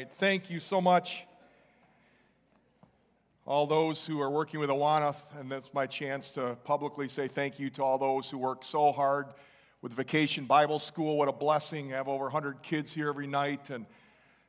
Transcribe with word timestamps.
tonight. 0.00 0.12
Thank 0.16 0.50
you 0.50 0.60
so 0.60 0.80
much, 0.80 1.24
all 3.46 3.66
those 3.66 4.06
who 4.06 4.20
are 4.20 4.30
working 4.30 4.58
with 4.60 4.70
Awana, 4.70 5.14
and 5.38 5.50
that's 5.50 5.74
my 5.74 5.86
chance 5.86 6.30
to 6.32 6.56
publicly 6.64 7.06
say 7.08 7.28
thank 7.28 7.58
you 7.58 7.68
to 7.70 7.82
all 7.82 7.98
those 7.98 8.30
who 8.30 8.38
work 8.38 8.64
so 8.64 8.92
hard 8.92 9.26
with 9.82 9.92
Vacation 9.92 10.46
Bible 10.46 10.78
School. 10.78 11.18
What 11.18 11.28
a 11.28 11.32
blessing! 11.32 11.92
I 11.92 11.96
have 11.96 12.08
over 12.08 12.24
100 12.24 12.62
kids 12.62 12.92
here 12.92 13.08
every 13.08 13.26
night, 13.26 13.68
and, 13.68 13.84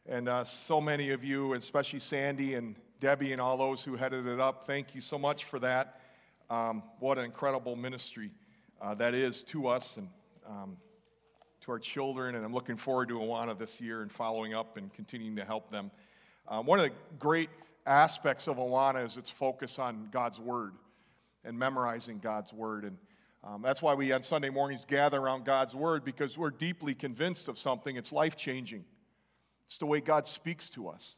and 0.07 0.29
uh, 0.29 0.45
so 0.45 0.79
many 0.79 1.09
of 1.09 1.23
you, 1.23 1.53
especially 1.53 1.99
Sandy 1.99 2.53
and 2.53 2.75
Debbie 3.01 3.33
and 3.33 3.41
all 3.41 3.57
those 3.57 3.83
who 3.83 3.97
headed 3.97 4.27
it 4.27 4.39
up. 4.39 4.65
Thank 4.65 4.95
you 4.95 5.01
so 5.01 5.17
much 5.17 5.43
for 5.45 5.59
that. 5.59 5.99
Um, 6.49 6.83
what 6.99 7.17
an 7.17 7.25
incredible 7.25 7.75
ministry 7.75 8.31
uh, 8.81 8.93
that 8.95 9.13
is 9.13 9.43
to 9.43 9.67
us 9.67 9.97
and 9.97 10.07
um, 10.47 10.77
to 11.61 11.71
our 11.71 11.79
children. 11.79 12.35
And 12.35 12.43
I'm 12.43 12.53
looking 12.53 12.77
forward 12.77 13.09
to 13.09 13.15
Awana 13.15 13.57
this 13.57 13.79
year 13.79 14.01
and 14.01 14.11
following 14.11 14.53
up 14.53 14.77
and 14.77 14.91
continuing 14.93 15.35
to 15.35 15.45
help 15.45 15.71
them. 15.71 15.91
Um, 16.47 16.65
one 16.65 16.79
of 16.79 16.85
the 16.85 16.91
great 17.19 17.49
aspects 17.85 18.47
of 18.47 18.57
Awana 18.57 19.05
is 19.05 19.17
its 19.17 19.29
focus 19.29 19.79
on 19.79 20.09
God's 20.11 20.39
Word 20.39 20.73
and 21.43 21.57
memorizing 21.57 22.19
God's 22.19 22.51
Word. 22.51 22.83
And 22.83 22.97
um, 23.43 23.61
that's 23.61 23.81
why 23.81 23.93
we 23.93 24.11
on 24.11 24.23
Sunday 24.23 24.49
mornings 24.49 24.85
gather 24.85 25.19
around 25.19 25.45
God's 25.45 25.75
Word 25.75 26.03
because 26.03 26.37
we're 26.37 26.49
deeply 26.49 26.95
convinced 26.95 27.47
of 27.47 27.57
something. 27.57 27.95
It's 27.95 28.11
life 28.11 28.35
changing, 28.35 28.83
it's 29.65 29.77
the 29.77 29.85
way 29.85 30.01
God 30.01 30.27
speaks 30.27 30.69
to 30.71 30.89
us. 30.89 31.15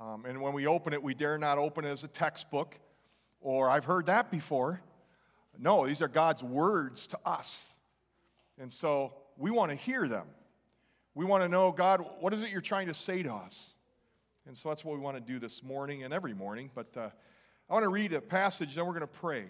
Um, 0.00 0.24
and 0.24 0.40
when 0.40 0.54
we 0.54 0.66
open 0.66 0.92
it, 0.92 1.02
we 1.02 1.14
dare 1.14 1.38
not 1.38 1.58
open 1.58 1.84
it 1.84 1.90
as 1.90 2.02
a 2.02 2.08
textbook 2.08 2.76
or 3.40 3.68
I've 3.68 3.84
heard 3.84 4.06
that 4.06 4.30
before. 4.30 4.80
No, 5.58 5.86
these 5.86 6.00
are 6.00 6.08
God's 6.08 6.42
words 6.42 7.06
to 7.08 7.18
us. 7.26 7.74
And 8.58 8.72
so 8.72 9.12
we 9.36 9.50
want 9.50 9.70
to 9.70 9.76
hear 9.76 10.08
them. 10.08 10.26
We 11.14 11.24
want 11.24 11.42
to 11.42 11.48
know, 11.48 11.72
God, 11.72 12.04
what 12.20 12.32
is 12.32 12.42
it 12.42 12.50
you're 12.50 12.60
trying 12.60 12.86
to 12.86 12.94
say 12.94 13.22
to 13.22 13.32
us? 13.32 13.74
And 14.46 14.56
so 14.56 14.68
that's 14.68 14.84
what 14.84 14.96
we 14.96 15.02
want 15.02 15.16
to 15.16 15.20
do 15.20 15.38
this 15.38 15.62
morning 15.62 16.04
and 16.04 16.12
every 16.12 16.34
morning. 16.34 16.70
But 16.74 16.96
uh, 16.96 17.10
I 17.68 17.72
want 17.72 17.84
to 17.84 17.90
read 17.90 18.12
a 18.12 18.20
passage, 18.20 18.74
then 18.74 18.86
we're 18.86 18.92
going 18.92 19.02
to 19.02 19.06
pray. 19.06 19.44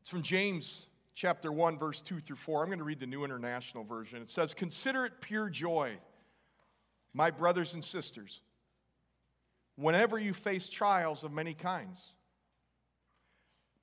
It's 0.00 0.10
from 0.10 0.22
James 0.22 0.86
chapter 1.14 1.50
1, 1.50 1.78
verse 1.78 2.00
2 2.02 2.20
through 2.20 2.36
4. 2.36 2.62
I'm 2.62 2.68
going 2.68 2.78
to 2.78 2.84
read 2.84 3.00
the 3.00 3.06
New 3.06 3.24
International 3.24 3.84
Version. 3.84 4.22
It 4.22 4.30
says, 4.30 4.54
Consider 4.54 5.06
it 5.06 5.20
pure 5.20 5.48
joy, 5.48 5.96
my 7.14 7.30
brothers 7.30 7.74
and 7.74 7.82
sisters, 7.82 8.42
whenever 9.76 10.18
you 10.18 10.34
face 10.34 10.68
trials 10.68 11.24
of 11.24 11.32
many 11.32 11.54
kinds 11.54 12.12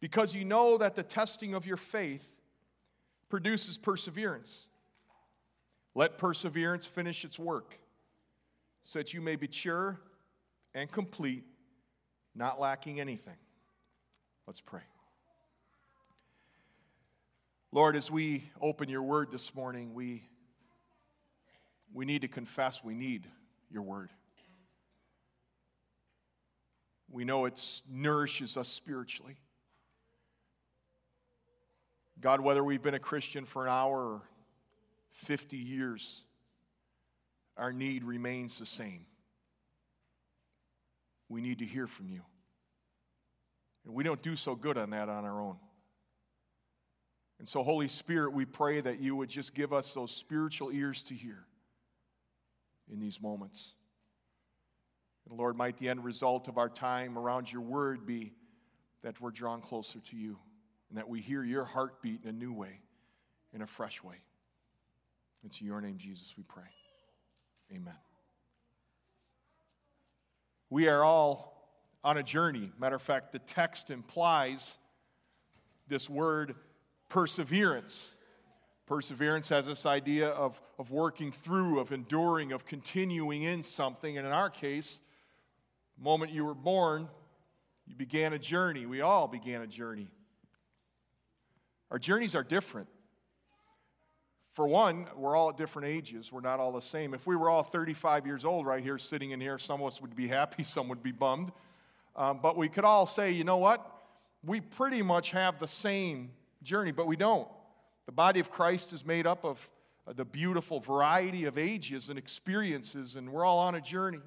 because 0.04 0.36
you 0.36 0.44
know 0.44 0.78
that 0.78 0.98
the 0.98 1.02
testing 1.02 1.54
of 1.54 1.66
your 1.66 1.78
faith 1.78 2.30
produces 3.34 3.80
perseverance. 3.80 4.68
Let 5.96 6.20
perseverance 6.20 6.86
finish 6.86 7.26
its 7.26 7.40
work, 7.40 7.74
so 8.84 9.00
that 9.00 9.12
you 9.12 9.22
may 9.22 9.36
be 9.36 9.48
sure 9.50 10.00
and 10.76 10.92
complete, 10.92 11.44
not 12.36 12.60
lacking 12.60 13.00
anything. 13.00 13.38
Let's 14.46 14.62
pray. 14.62 14.84
Lord, 17.72 17.96
as 17.96 18.12
we 18.12 18.52
open 18.62 18.88
your 18.88 19.02
word 19.02 19.32
this 19.32 19.56
morning, 19.56 19.96
we, 19.96 20.22
we 21.92 22.06
need 22.06 22.22
to 22.22 22.28
confess 22.28 22.84
we 22.84 22.94
need 22.94 23.26
your 23.72 23.82
word. 23.82 24.12
We 27.10 27.26
know 27.26 27.46
it 27.46 27.60
nourishes 27.90 28.58
us 28.58 28.68
spiritually. 28.68 29.38
God, 32.24 32.40
whether 32.40 32.64
we've 32.64 32.82
been 32.82 32.94
a 32.94 33.00
Christian 33.00 33.44
for 33.44 33.64
an 33.64 33.70
hour 33.70 33.98
or 33.98 34.22
50 35.12 35.58
years, 35.58 36.22
our 37.58 37.74
need 37.74 38.06
remains 38.06 38.58
the 38.58 38.66
same. 38.66 39.06
We 41.28 41.42
need 41.42 41.60
to 41.60 41.66
hear 41.66 41.86
from 41.86 42.08
you. 42.08 42.22
And 43.86 43.94
we 43.94 44.06
don't 44.06 44.22
do 44.22 44.38
so 44.38 44.56
good 44.56 44.78
on 44.78 44.92
that 44.92 45.10
on 45.10 45.26
our 45.26 45.42
own. 45.42 45.58
And 47.40 47.50
so, 47.50 47.62
Holy 47.62 47.90
Spirit, 47.90 48.32
we 48.32 48.46
pray 48.46 48.80
that 48.80 49.02
you 49.02 49.18
would 49.18 49.28
just 49.28 49.54
give 49.54 49.74
us 49.74 49.94
those 49.94 50.16
spiritual 50.16 50.72
ears 50.72 51.04
to 51.04 51.14
hear 51.14 51.44
in 52.90 53.02
these 53.02 53.22
moments. 53.22 53.74
And 55.30 55.38
Lord, 55.38 55.58
might 55.58 55.78
the 55.78 55.90
end 55.90 56.06
result 56.06 56.48
of 56.48 56.58
our 56.58 56.70
time 56.70 57.18
around 57.18 57.52
your 57.52 57.64
word 57.64 58.06
be 58.06 58.32
that 59.02 59.20
we're 59.20 59.32
drawn 59.32 59.60
closer 59.60 60.00
to 60.00 60.16
you 60.16 60.38
and 60.94 61.00
that 61.00 61.10
we 61.10 61.22
hear 61.22 61.44
your 61.44 61.66
heartbeat 61.66 62.22
in 62.22 62.30
a 62.30 62.34
new 62.34 62.54
way, 62.54 62.80
in 63.52 63.64
a 63.64 63.66
fresh 63.66 64.04
way. 64.04 64.18
It's 65.44 65.60
your 65.60 65.82
name, 65.82 65.98
Jesus, 65.98 66.36
we 66.38 66.44
pray. 66.44 66.70
Amen. 67.72 67.96
We 70.70 70.88
are 70.90 71.04
all 71.04 71.68
on 72.04 72.18
a 72.18 72.22
journey. 72.22 72.72
Matter 72.80 72.98
of 72.98 73.02
fact, 73.02 73.32
the 73.32 73.40
text 73.40 73.90
implies 73.90 74.78
this 75.88 76.08
word 76.08 76.54
perseverance. 77.10 78.16
Perseverance 78.86 79.50
has 79.50 79.66
this 79.66 79.88
idea 79.88 80.30
of, 80.30 80.62
of 80.78 80.92
working 80.92 81.32
through, 81.32 81.80
of 81.80 81.92
enduring, 81.92 82.52
of 82.52 82.66
continuing 82.66 83.42
in 83.42 83.64
something. 83.64 84.16
And 84.16 84.28
in 84.28 84.32
our 84.32 84.52
case, 84.52 85.02
the 85.98 86.04
moment 86.04 86.32
you 86.32 86.46
were 86.46 86.54
born, 86.54 87.10
you 87.88 87.96
began 87.96 88.34
a 88.34 88.40
journey. 88.40 88.86
We 88.86 89.02
all 89.02 89.28
began 89.28 89.64
a 89.64 89.68
journey. 89.68 90.08
Our 91.94 92.00
journeys 92.00 92.34
are 92.34 92.44
different. 92.44 92.88
For 94.54 94.68
one, 94.68 95.06
we're 95.16 95.36
all 95.36 95.50
at 95.50 95.58
different 95.58 95.90
ages. 95.90 96.32
We're 96.32 96.42
not 96.42 96.60
all 96.60 96.72
the 96.72 96.82
same. 96.82 97.14
If 97.14 97.28
we 97.28 97.36
were 97.36 97.52
all 97.52 97.62
35 97.62 98.26
years 98.26 98.44
old 98.44 98.66
right 98.66 98.82
here, 98.82 98.98
sitting 98.98 99.30
in 99.30 99.40
here, 99.40 99.60
some 99.60 99.80
of 99.80 99.88
us 99.88 100.02
would 100.02 100.16
be 100.16 100.28
happy, 100.28 100.64
some 100.64 100.90
would 100.90 101.04
be 101.04 101.12
bummed. 101.12 101.52
Um, 102.16 102.40
but 102.42 102.58
we 102.58 102.68
could 102.68 102.84
all 102.84 103.06
say, 103.06 103.32
you 103.32 103.44
know 103.44 103.58
what? 103.58 103.86
We 104.44 104.60
pretty 104.60 105.04
much 105.04 105.30
have 105.32 105.60
the 105.60 105.68
same 105.68 106.32
journey, 106.64 106.92
but 106.92 107.06
we 107.06 107.16
don't. 107.16 107.48
The 108.08 108.12
body 108.12 108.40
of 108.40 108.50
Christ 108.50 108.92
is 108.92 109.06
made 109.06 109.28
up 109.28 109.46
of 109.46 109.70
uh, 110.08 110.14
the 110.14 110.26
beautiful 110.26 110.80
variety 110.80 111.46
of 111.46 111.60
ages 111.60 112.10
and 112.10 112.18
experiences, 112.18 113.16
and 113.16 113.32
we're 113.32 113.46
all 113.46 113.60
on 113.60 113.76
a 113.76 113.82
journey. 113.82 114.20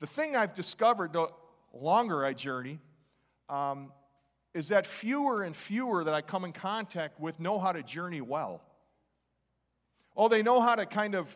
The 0.00 0.06
thing 0.06 0.36
I've 0.36 0.54
discovered 0.54 1.12
the 1.12 1.28
longer 1.74 2.24
I 2.24 2.32
journey 2.32 2.78
um, 3.50 3.92
is 4.54 4.68
that 4.68 4.86
fewer 4.86 5.42
and 5.42 5.54
fewer 5.54 6.04
that 6.04 6.14
I 6.14 6.22
come 6.22 6.44
in 6.44 6.52
contact 6.52 7.20
with 7.20 7.40
know 7.40 7.58
how 7.58 7.72
to 7.72 7.82
journey 7.82 8.20
well. 8.20 8.62
Oh, 10.16 10.28
they 10.28 10.42
know 10.42 10.60
how 10.60 10.76
to 10.76 10.86
kind 10.86 11.16
of 11.16 11.28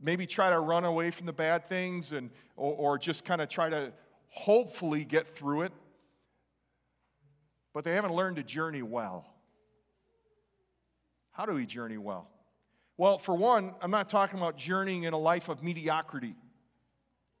maybe 0.00 0.26
try 0.26 0.50
to 0.50 0.60
run 0.60 0.84
away 0.84 1.10
from 1.10 1.26
the 1.26 1.32
bad 1.32 1.66
things 1.66 2.12
and 2.12 2.30
or, 2.56 2.74
or 2.74 2.98
just 2.98 3.24
kind 3.24 3.40
of 3.40 3.48
try 3.48 3.68
to 3.68 3.92
hopefully 4.28 5.04
get 5.04 5.26
through 5.26 5.62
it. 5.62 5.72
But 7.74 7.84
they 7.84 7.94
haven't 7.94 8.14
learned 8.14 8.36
to 8.36 8.42
journey 8.42 8.82
well. 8.82 9.26
How 11.32 11.46
do 11.46 11.52
we 11.52 11.66
journey 11.66 11.98
well? 11.98 12.28
Well, 12.96 13.18
for 13.18 13.34
one, 13.34 13.74
I'm 13.82 13.90
not 13.90 14.08
talking 14.08 14.38
about 14.38 14.56
journeying 14.56 15.02
in 15.02 15.12
a 15.12 15.18
life 15.18 15.48
of 15.48 15.62
mediocrity. 15.62 16.34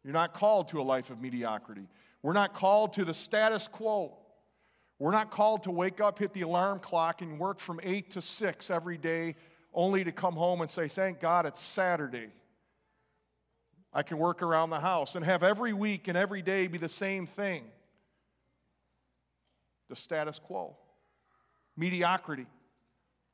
You're 0.04 0.12
not 0.12 0.34
called 0.34 0.68
to 0.68 0.80
a 0.80 0.82
life 0.82 1.10
of 1.10 1.20
mediocrity. 1.20 1.88
We're 2.22 2.34
not 2.34 2.54
called 2.54 2.92
to 2.94 3.04
the 3.04 3.14
status 3.14 3.68
quo. 3.68 4.18
We're 4.98 5.12
not 5.12 5.30
called 5.30 5.64
to 5.64 5.70
wake 5.70 6.00
up, 6.00 6.18
hit 6.18 6.32
the 6.32 6.42
alarm 6.42 6.80
clock, 6.80 7.20
and 7.20 7.38
work 7.38 7.60
from 7.60 7.80
8 7.82 8.10
to 8.12 8.22
6 8.22 8.70
every 8.70 8.96
day, 8.96 9.34
only 9.74 10.04
to 10.04 10.12
come 10.12 10.34
home 10.34 10.62
and 10.62 10.70
say, 10.70 10.88
Thank 10.88 11.20
God 11.20 11.44
it's 11.44 11.60
Saturday. 11.60 12.30
I 13.92 14.02
can 14.02 14.18
work 14.18 14.42
around 14.42 14.70
the 14.70 14.80
house 14.80 15.14
and 15.14 15.24
have 15.24 15.42
every 15.42 15.72
week 15.72 16.08
and 16.08 16.16
every 16.18 16.42
day 16.42 16.66
be 16.66 16.78
the 16.78 16.88
same 16.88 17.26
thing 17.26 17.64
the 19.88 19.96
status 19.96 20.38
quo, 20.38 20.76
mediocrity. 21.76 22.46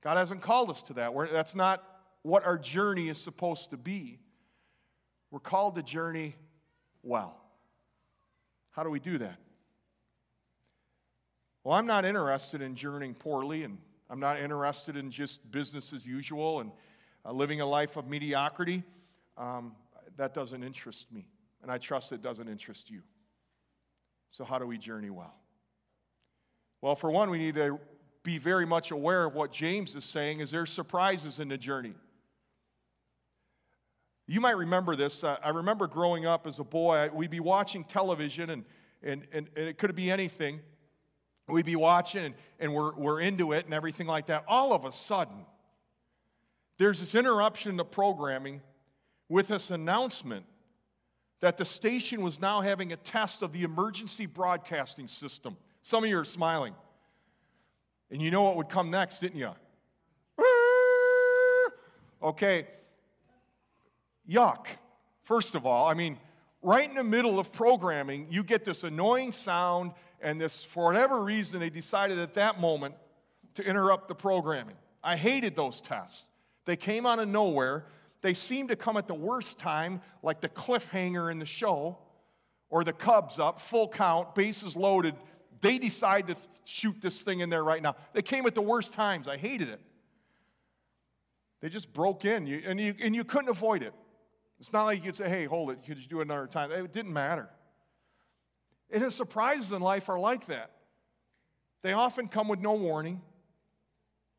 God 0.02 0.16
hasn't 0.16 0.42
called 0.42 0.70
us 0.70 0.82
to 0.82 0.94
that. 0.94 1.14
We're, 1.14 1.28
that's 1.28 1.54
not 1.54 1.82
what 2.22 2.44
our 2.44 2.58
journey 2.58 3.08
is 3.08 3.18
supposed 3.18 3.70
to 3.70 3.76
be. 3.76 4.18
We're 5.30 5.40
called 5.40 5.76
to 5.76 5.82
journey 5.82 6.36
well. 7.02 7.40
How 8.70 8.82
do 8.82 8.90
we 8.90 9.00
do 9.00 9.18
that? 9.18 9.38
Well, 11.64 11.78
I'm 11.78 11.86
not 11.86 12.04
interested 12.04 12.60
in 12.60 12.74
journeying 12.74 13.14
poorly, 13.14 13.62
and 13.62 13.78
I'm 14.10 14.18
not 14.18 14.40
interested 14.40 14.96
in 14.96 15.12
just 15.12 15.48
business 15.52 15.92
as 15.92 16.04
usual 16.04 16.58
and 16.58 16.72
uh, 17.24 17.30
living 17.30 17.60
a 17.60 17.66
life 17.66 17.96
of 17.96 18.08
mediocrity. 18.08 18.82
Um, 19.38 19.76
that 20.16 20.34
doesn't 20.34 20.64
interest 20.64 21.12
me, 21.12 21.24
and 21.62 21.70
I 21.70 21.78
trust 21.78 22.10
it 22.10 22.20
doesn't 22.20 22.48
interest 22.48 22.90
you. 22.90 23.02
So, 24.28 24.44
how 24.44 24.58
do 24.58 24.66
we 24.66 24.76
journey 24.76 25.10
well? 25.10 25.34
Well, 26.80 26.96
for 26.96 27.12
one, 27.12 27.30
we 27.30 27.38
need 27.38 27.54
to 27.54 27.78
be 28.24 28.38
very 28.38 28.66
much 28.66 28.90
aware 28.90 29.24
of 29.24 29.34
what 29.34 29.52
James 29.52 29.94
is 29.94 30.04
saying 30.04 30.40
is 30.40 30.50
there's 30.50 30.70
surprises 30.70 31.38
in 31.38 31.48
the 31.48 31.58
journey. 31.58 31.94
You 34.26 34.40
might 34.40 34.56
remember 34.56 34.96
this. 34.96 35.22
I 35.22 35.50
remember 35.50 35.86
growing 35.86 36.26
up 36.26 36.46
as 36.46 36.58
a 36.58 36.64
boy, 36.64 37.10
we'd 37.12 37.30
be 37.30 37.40
watching 37.40 37.84
television, 37.84 38.50
and, 38.50 38.64
and, 39.02 39.26
and, 39.32 39.48
and 39.56 39.68
it 39.68 39.78
could 39.78 39.94
be 39.94 40.10
anything 40.10 40.60
we'd 41.52 41.66
be 41.66 41.76
watching 41.76 42.24
and, 42.24 42.34
and 42.58 42.74
we're, 42.74 42.92
we're 42.94 43.20
into 43.20 43.52
it 43.52 43.64
and 43.64 43.74
everything 43.74 44.06
like 44.06 44.26
that. 44.26 44.44
All 44.48 44.72
of 44.72 44.84
a 44.84 44.92
sudden, 44.92 45.46
there's 46.78 47.00
this 47.00 47.14
interruption 47.14 47.70
in 47.70 47.76
the 47.76 47.84
programming 47.84 48.60
with 49.28 49.48
this 49.48 49.70
announcement 49.70 50.44
that 51.40 51.56
the 51.56 51.64
station 51.64 52.22
was 52.22 52.40
now 52.40 52.60
having 52.60 52.92
a 52.92 52.96
test 52.96 53.42
of 53.42 53.52
the 53.52 53.62
emergency 53.62 54.26
broadcasting 54.26 55.08
system. 55.08 55.56
Some 55.82 56.04
of 56.04 56.10
you 56.10 56.18
are 56.18 56.24
smiling. 56.24 56.74
And 58.10 58.22
you 58.22 58.30
know 58.30 58.42
what 58.42 58.56
would 58.56 58.68
come 58.68 58.90
next, 58.90 59.20
didn't 59.20 59.38
you? 59.38 59.50
Okay, 62.22 62.68
yuck. 64.30 64.66
First 65.24 65.56
of 65.56 65.66
all, 65.66 65.88
I 65.88 65.94
mean, 65.94 66.18
right 66.62 66.88
in 66.88 66.94
the 66.94 67.02
middle 67.02 67.40
of 67.40 67.52
programming, 67.52 68.28
you 68.30 68.44
get 68.44 68.64
this 68.64 68.84
annoying 68.84 69.32
sound, 69.32 69.90
and 70.22 70.40
this, 70.40 70.64
for 70.64 70.84
whatever 70.84 71.22
reason, 71.22 71.60
they 71.60 71.70
decided 71.70 72.18
at 72.18 72.34
that 72.34 72.60
moment 72.60 72.94
to 73.54 73.62
interrupt 73.62 74.08
the 74.08 74.14
programming. 74.14 74.76
I 75.02 75.16
hated 75.16 75.56
those 75.56 75.80
tests. 75.80 76.28
They 76.64 76.76
came 76.76 77.06
out 77.06 77.18
of 77.18 77.28
nowhere. 77.28 77.86
They 78.22 78.34
seemed 78.34 78.68
to 78.68 78.76
come 78.76 78.96
at 78.96 79.08
the 79.08 79.14
worst 79.14 79.58
time, 79.58 80.00
like 80.22 80.40
the 80.40 80.48
cliffhanger 80.48 81.30
in 81.30 81.38
the 81.38 81.46
show, 81.46 81.98
or 82.70 82.84
the 82.84 82.92
Cubs 82.92 83.38
up, 83.38 83.60
full 83.60 83.88
count, 83.88 84.34
bases 84.34 84.76
loaded. 84.76 85.14
They 85.60 85.78
decide 85.78 86.28
to 86.28 86.36
shoot 86.64 86.96
this 87.00 87.20
thing 87.22 87.40
in 87.40 87.50
there 87.50 87.64
right 87.64 87.82
now. 87.82 87.96
They 88.12 88.22
came 88.22 88.46
at 88.46 88.54
the 88.54 88.62
worst 88.62 88.92
times. 88.92 89.26
I 89.26 89.36
hated 89.36 89.68
it. 89.68 89.80
They 91.60 91.68
just 91.68 91.92
broke 91.92 92.24
in, 92.24 92.46
you, 92.46 92.62
and, 92.66 92.80
you, 92.80 92.94
and 93.00 93.14
you 93.14 93.24
couldn't 93.24 93.48
avoid 93.48 93.82
it. 93.82 93.92
It's 94.58 94.72
not 94.72 94.84
like 94.84 94.98
you 94.98 95.04
could 95.04 95.16
say, 95.16 95.28
hey, 95.28 95.44
hold 95.44 95.70
it, 95.70 95.78
you 95.82 95.94
could 95.94 96.02
you 96.02 96.08
do 96.08 96.20
it 96.20 96.22
another 96.22 96.46
time? 96.46 96.70
It 96.70 96.92
didn't 96.92 97.12
matter. 97.12 97.48
And 98.92 99.02
his 99.02 99.14
surprises 99.14 99.72
in 99.72 99.80
life 99.80 100.08
are 100.08 100.18
like 100.18 100.46
that. 100.46 100.70
They 101.82 101.92
often 101.92 102.28
come 102.28 102.46
with 102.46 102.60
no 102.60 102.74
warning. 102.74 103.22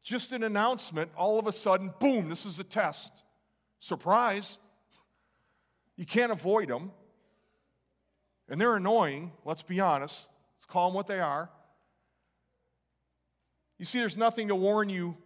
Just 0.04 0.32
an 0.32 0.44
announcement, 0.44 1.12
all 1.18 1.40
of 1.40 1.48
a 1.48 1.52
sudden, 1.52 1.94
boom, 2.00 2.30
this 2.30 2.46
is 2.46 2.60
a 2.60 2.64
test. 2.64 3.12
Surprise. 3.80 4.58
You 5.98 6.06
can't 6.06 6.32
avoid 6.32 6.70
them. 6.70 6.92
And 8.48 8.60
they're 8.60 8.76
annoying, 8.76 9.32
let's 9.46 9.64
be 9.64 9.80
honest. 9.80 10.28
Let's 10.58 10.66
call 10.66 10.90
them 10.90 10.96
what 10.96 11.08
they 11.08 11.20
are. 11.20 11.50
You 13.80 13.86
see, 13.86 14.00
there's 14.00 14.18
nothing 14.18 14.50
to 14.50 14.56
warn 14.56 14.90
you 14.90 15.18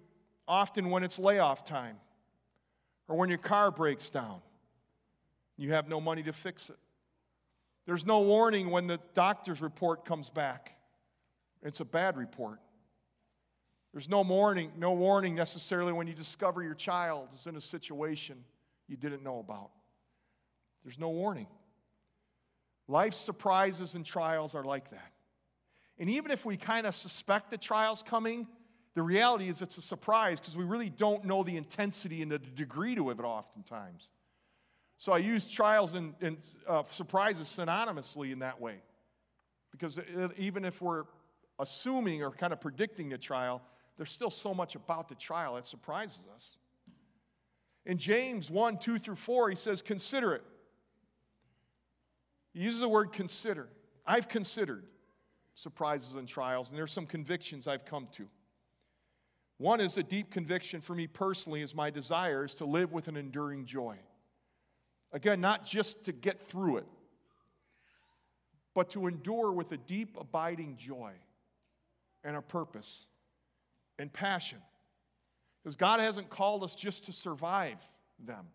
often 0.47 0.89
when 0.89 1.03
it's 1.03 1.19
layoff 1.19 1.65
time 1.65 1.97
or 3.07 3.17
when 3.17 3.29
your 3.29 3.37
car 3.37 3.69
breaks 3.71 4.09
down 4.09 4.41
you 5.57 5.73
have 5.73 5.89
no 5.89 5.99
money 5.99 6.23
to 6.23 6.31
fix 6.31 6.69
it. 6.69 6.77
There's 7.87 8.05
no 8.05 8.19
warning 8.19 8.69
when 8.69 8.85
the 8.85 8.99
doctor's 9.13 9.61
report 9.61 10.03
comes 10.03 10.29
back. 10.29 10.73
It's 11.63 11.79
a 11.79 11.85
bad 11.85 12.17
report. 12.17 12.59
There's 13.93 14.09
no 14.09 14.21
warning, 14.21 14.73
no 14.77 14.91
warning 14.91 15.35
necessarily 15.35 15.93
when 15.93 16.05
you 16.05 16.13
discover 16.13 16.61
your 16.61 16.75
child 16.75 17.29
is 17.33 17.47
in 17.47 17.55
a 17.55 17.61
situation 17.61 18.43
you 18.89 18.97
didn't 18.97 19.23
know 19.23 19.39
about. 19.39 19.71
There's 20.83 20.99
no 20.99 21.09
warning. 21.09 21.47
Life's 22.89 23.17
surprises 23.17 23.95
and 23.95 24.05
trials 24.05 24.53
are 24.53 24.65
like 24.65 24.91
that. 24.91 25.13
And 25.97 26.09
even 26.09 26.29
if 26.29 26.45
we 26.45 26.57
kind 26.57 26.85
of 26.85 26.93
suspect 26.93 27.51
the 27.51 27.57
trial's 27.57 28.03
coming, 28.03 28.47
the 28.95 29.01
reality 29.01 29.47
is 29.47 29.61
it's 29.61 29.77
a 29.77 29.81
surprise 29.81 30.41
because 30.41 30.57
we 30.57 30.65
really 30.65 30.89
don't 30.89 31.23
know 31.23 31.41
the 31.41 31.55
intensity 31.55 32.21
and 32.21 32.31
the 32.31 32.39
degree 32.39 32.95
to 32.95 33.09
it 33.11 33.19
oftentimes. 33.19 34.11
So 34.97 35.11
I 35.11 35.19
use 35.19 35.49
trials 35.49 35.93
and, 35.93 36.15
and 36.21 36.37
uh, 36.67 36.83
surprises 36.89 37.47
synonymously 37.47 38.31
in 38.31 38.39
that 38.39 38.59
way. 38.59 38.81
Because 39.71 39.99
even 40.37 40.65
if 40.65 40.81
we're 40.81 41.03
assuming 41.59 42.23
or 42.23 42.31
kind 42.31 42.51
of 42.51 42.59
predicting 42.59 43.09
the 43.09 43.17
trial, 43.17 43.61
there's 43.97 44.09
still 44.09 44.31
so 44.31 44.53
much 44.53 44.75
about 44.75 45.07
the 45.09 45.15
trial 45.15 45.55
that 45.55 45.67
surprises 45.67 46.25
us. 46.33 46.57
In 47.85 47.97
James 47.97 48.49
1 48.49 48.79
2 48.79 48.99
through 48.99 49.15
4, 49.15 49.49
he 49.49 49.55
says, 49.55 49.81
Consider 49.81 50.33
it. 50.33 50.43
He 52.53 52.61
uses 52.61 52.81
the 52.81 52.89
word 52.89 53.11
consider. 53.11 53.69
I've 54.05 54.27
considered 54.27 54.85
surprises 55.53 56.15
and 56.15 56.27
trials, 56.27 56.69
and 56.69 56.77
there's 56.77 56.91
some 56.91 57.05
convictions 57.05 57.67
I've 57.67 57.85
come 57.85 58.07
to. 58.13 58.27
One 59.57 59.79
is 59.79 59.97
a 59.97 60.03
deep 60.03 60.31
conviction 60.31 60.81
for 60.81 60.95
me 60.95 61.07
personally, 61.07 61.61
is 61.61 61.73
my 61.73 61.89
desire 61.89 62.45
is 62.45 62.53
to 62.55 62.65
live 62.65 62.93
with 62.93 63.07
an 63.07 63.17
enduring 63.17 63.65
joy. 63.65 63.97
Again, 65.17 65.41
not 65.41 65.65
just 65.65 66.03
to 66.03 66.11
get 66.11 66.47
through 66.47 66.77
it, 66.77 66.85
but 68.75 68.91
to 68.91 69.07
endure 69.07 69.51
with 69.51 69.71
a 69.71 69.77
deep, 69.77 70.15
abiding 70.15 70.77
joy 70.77 71.13
and 72.23 72.35
a 72.35 72.41
purpose 72.43 73.07
and 73.97 74.13
passion. 74.13 74.59
Because 75.63 75.75
God 75.75 75.99
hasn't 75.99 76.29
called 76.29 76.63
us 76.63 76.75
just 76.75 77.05
to 77.05 77.13
survive 77.13 77.79
them, 78.23 78.45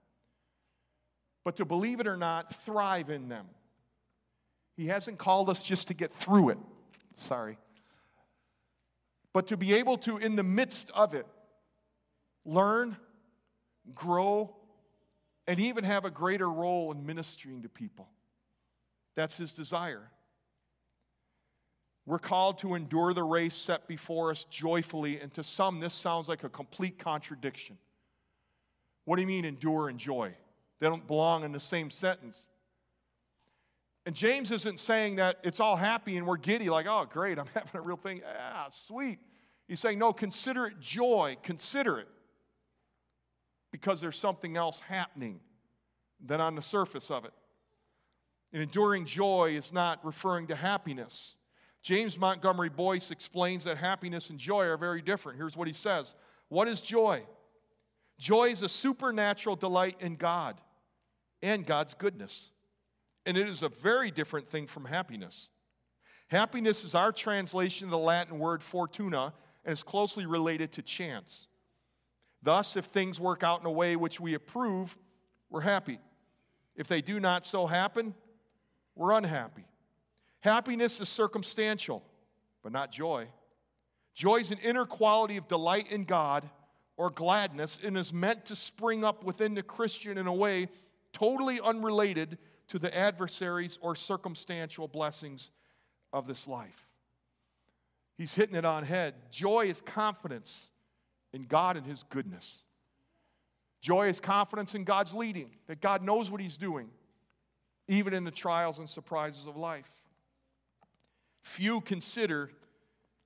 but 1.42 1.56
to 1.56 1.64
believe 1.64 1.98
it 1.98 2.06
or 2.06 2.16
not, 2.16 2.54
thrive 2.64 3.10
in 3.10 3.28
them. 3.28 3.46
He 4.76 4.86
hasn't 4.86 5.18
called 5.18 5.50
us 5.50 5.64
just 5.64 5.88
to 5.88 5.94
get 5.94 6.12
through 6.12 6.50
it. 6.50 6.58
Sorry. 7.14 7.58
But 9.32 9.48
to 9.48 9.56
be 9.56 9.74
able 9.74 9.98
to, 9.98 10.16
in 10.16 10.36
the 10.36 10.44
midst 10.44 10.92
of 10.94 11.12
it, 11.14 11.26
learn, 12.44 12.96
grow, 13.96 14.54
and 15.46 15.58
even 15.58 15.84
have 15.84 16.04
a 16.04 16.10
greater 16.10 16.48
role 16.48 16.92
in 16.92 17.04
ministering 17.04 17.62
to 17.62 17.68
people. 17.68 18.08
That's 19.16 19.36
his 19.36 19.52
desire. 19.52 20.10
We're 22.06 22.18
called 22.18 22.58
to 22.58 22.74
endure 22.74 23.14
the 23.14 23.22
race 23.22 23.54
set 23.54 23.86
before 23.86 24.30
us 24.30 24.44
joyfully, 24.44 25.20
and 25.20 25.32
to 25.34 25.44
some, 25.44 25.80
this 25.80 25.94
sounds 25.94 26.28
like 26.28 26.42
a 26.42 26.48
complete 26.48 26.98
contradiction. 26.98 27.78
What 29.04 29.16
do 29.16 29.22
you 29.22 29.28
mean, 29.28 29.44
endure 29.44 29.88
and 29.88 29.98
joy? 29.98 30.34
They 30.80 30.88
don't 30.88 31.06
belong 31.06 31.44
in 31.44 31.52
the 31.52 31.60
same 31.60 31.90
sentence. 31.90 32.46
And 34.04 34.16
James 34.16 34.50
isn't 34.50 34.80
saying 34.80 35.16
that 35.16 35.38
it's 35.44 35.60
all 35.60 35.76
happy 35.76 36.16
and 36.16 36.26
we're 36.26 36.38
giddy, 36.38 36.68
like, 36.68 36.86
oh, 36.88 37.06
great, 37.08 37.38
I'm 37.38 37.46
having 37.54 37.70
a 37.74 37.80
real 37.80 37.96
thing. 37.96 38.22
Ah, 38.38 38.68
sweet. 38.72 39.18
He's 39.68 39.78
saying, 39.78 39.98
no, 39.98 40.12
consider 40.12 40.66
it 40.66 40.80
joy. 40.80 41.36
Consider 41.42 42.00
it 42.00 42.08
because 43.72 44.00
there's 44.00 44.19
something 44.19 44.56
else 44.56 44.80
happening 44.80 45.40
than 46.24 46.40
on 46.40 46.54
the 46.54 46.62
surface 46.62 47.10
of 47.10 47.24
it. 47.24 47.32
And 48.52 48.62
enduring 48.62 49.06
joy 49.06 49.54
is 49.56 49.72
not 49.72 50.04
referring 50.04 50.46
to 50.48 50.54
happiness. 50.54 51.34
James 51.82 52.19
Montgomery 52.19 52.69
Boice 52.69 53.10
explains 53.10 53.64
that 53.64 53.78
happiness 53.78 54.30
and 54.30 54.38
joy 54.38 54.66
are 54.66 54.76
very 54.76 55.02
different. 55.02 55.38
Here's 55.38 55.56
what 55.56 55.66
he 55.66 55.74
says 55.74 56.14
What 56.48 56.69
is 56.69 56.80
joy? 56.80 57.24
Joy 58.19 58.50
is 58.50 58.62
a 58.62 58.69
supernatural 58.69 59.56
delight 59.56 59.96
in 59.98 60.14
God 60.14 60.60
and 61.42 61.66
God's 61.66 61.94
goodness. 61.94 62.50
And 63.26 63.36
it 63.36 63.48
is 63.48 63.62
a 63.62 63.69
very 63.69 64.10
different 64.10 64.48
thing 64.48 64.67
from 64.67 64.84
happiness. 64.84 65.48
Happiness 66.29 66.84
is 66.84 66.94
our 66.94 67.10
translation 67.10 67.86
of 67.86 67.91
the 67.91 67.98
Latin 67.98 68.38
word 68.38 68.62
fortuna 68.62 69.32
and 69.64 69.72
is 69.72 69.82
closely 69.82 70.26
related 70.26 70.72
to 70.72 70.82
chance. 70.82 71.48
Thus, 72.43 72.77
if 72.77 72.87
things 72.87 73.20
work 73.20 73.43
out 73.43 73.61
in 73.61 73.67
a 73.67 73.70
way 73.70 73.94
which 73.96 74.19
we 74.19 74.34
approve, 74.34 74.96
we're 75.51 75.61
happy. 75.61 75.99
If 76.75 76.89
they 76.89 77.01
do 77.01 77.20
not 77.20 77.46
so 77.46 77.67
happen, 77.67 78.15
we're 78.96 79.13
unhappy. 79.13 79.65
Happiness 80.41 81.01
is 81.01 81.08
circumstantial, 81.08 82.03
but 82.63 82.72
not 82.72 82.91
joy. 82.91 83.29
Joy 84.15 84.39
is 84.39 84.51
an 84.51 84.58
inner 84.58 84.84
quality 84.84 85.37
of 85.37 85.46
delight 85.49 85.91
in 85.91 86.05
God 86.05 86.49
or 86.96 87.11
gladness 87.11 87.79
and 87.82 87.96
is 87.96 88.13
meant 88.13 88.46
to 88.46 88.56
spring 88.56 89.05
up 89.05 89.25
within 89.25 89.55
the 89.55 89.63
Christian 89.63 90.19
in 90.19 90.27
a 90.27 90.34
way 90.34 90.69
totally 91.13 91.61
unrelated 91.61 92.39
to 92.69 92.79
the 92.79 92.96
adversaries 92.96 93.79
or 93.81 93.94
circumstantial 93.94 94.89
blessings 94.89 95.51
of 96.13 96.27
this 96.27 96.46
life. 96.46 96.87
He's 98.19 98.34
hitting 98.34 98.56
it 98.56 98.65
on 98.65 98.82
head. 98.82 99.15
Joy 99.31 99.67
is 99.67 99.81
confidence 99.81 100.70
in 101.32 101.44
God 101.44 101.77
and 101.77 101.86
His 101.86 102.03
goodness. 102.05 102.65
Joy 103.81 104.08
is 104.08 104.20
confidence 104.20 104.74
in 104.74 104.84
God's 104.84 105.15
leading, 105.15 105.51
that 105.67 105.81
God 105.81 106.03
knows 106.03 106.31
what 106.31 106.41
He's 106.41 106.56
doing, 106.56 106.89
even 107.89 108.15
in 108.15 108.24
the 108.24 108.31
trials 108.31 108.79
and 108.79 108.89
surprises 108.89 109.46
of 109.46 109.56
life. 109.56 109.91
Few 111.43 111.81
consider 111.81 112.51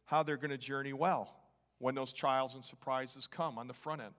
how 0.07 0.23
they're 0.23 0.37
going 0.37 0.51
to 0.51 0.59
journey 0.59 0.93
well 0.93 1.35
when 1.79 1.95
those 1.95 2.13
trials 2.13 2.55
and 2.55 2.65
surprises 2.65 3.27
come 3.27 3.59
on 3.59 3.67
the 3.67 3.75
front 3.75 4.01
end. 4.01 4.15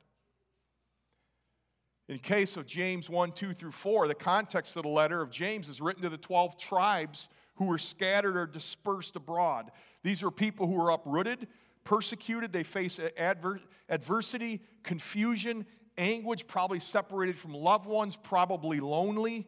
In 2.08 2.20
case 2.20 2.56
of 2.56 2.65
James 2.65 3.10
1, 3.10 3.34
2 3.34 3.53
through 3.53 3.72
4, 3.72 4.08
the 4.08 4.15
context 4.15 4.77
of 4.77 4.84
the 4.84 4.89
letter 4.89 5.22
of 5.22 5.29
James 5.29 5.67
is 5.67 5.82
written 5.82 6.03
to 6.03 6.10
the 6.10 6.17
12 6.17 6.58
tribes 6.58 7.27
who 7.56 7.65
were 7.65 7.77
scattered 7.77 8.38
or 8.38 8.46
dispersed 8.46 9.15
abroad. 9.15 9.72
These 10.03 10.24
are 10.24 10.32
people 10.32 10.67
who 10.67 10.74
were 10.74 10.91
uprooted, 10.91 11.48
persecuted, 11.88 12.51
they 12.51 12.63
face 12.63 13.00
adver- 13.15 13.62
adversity, 13.88 14.60
confusion, 14.84 15.65
anguish, 15.98 16.46
probably 16.46 16.82
separated 16.82 17.38
from 17.38 17.53
loved 17.53 17.86
ones, 17.86 18.17
probably 18.17 18.82
lonely. 18.82 19.48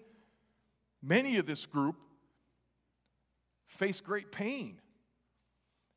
Many 1.04 1.36
of 1.36 1.46
this 1.46 1.66
group 1.66 1.98
face 3.68 4.00
great 4.00 4.32
pain. 4.32 4.80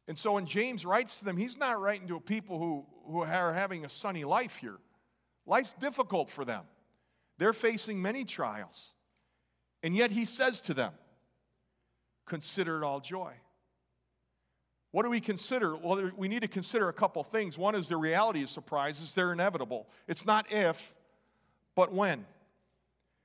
And 0.08 0.18
so 0.18 0.32
when 0.32 0.46
James 0.46 0.84
writes 0.84 1.18
to 1.18 1.24
them, 1.24 1.36
he's 1.36 1.56
not 1.56 1.80
writing 1.80 2.08
to 2.08 2.16
a 2.16 2.20
people 2.20 2.58
who, 2.58 2.86
who 3.06 3.22
are 3.22 3.52
having 3.52 3.84
a 3.84 3.88
sunny 3.88 4.24
life 4.24 4.56
here. 4.56 4.78
Life's 5.46 5.74
difficult 5.74 6.28
for 6.28 6.44
them. 6.44 6.64
They're 7.38 7.52
facing 7.52 8.02
many 8.02 8.24
trials. 8.24 8.94
And 9.84 9.94
yet 9.94 10.10
he 10.10 10.24
says 10.24 10.60
to 10.62 10.74
them, 10.74 10.92
Consider 12.26 12.78
it 12.78 12.84
all 12.84 12.98
joy. 12.98 13.32
What 14.92 15.04
do 15.04 15.10
we 15.10 15.20
consider? 15.20 15.74
Well, 15.74 16.10
we 16.16 16.28
need 16.28 16.42
to 16.42 16.48
consider 16.48 16.88
a 16.88 16.92
couple 16.92 17.24
things. 17.24 17.58
One 17.58 17.74
is 17.74 17.88
the 17.88 17.96
reality 17.96 18.42
of 18.42 18.50
surprises, 18.50 19.14
they're 19.14 19.32
inevitable. 19.32 19.88
It's 20.06 20.24
not 20.24 20.52
if, 20.52 20.94
but 21.74 21.92
when. 21.92 22.26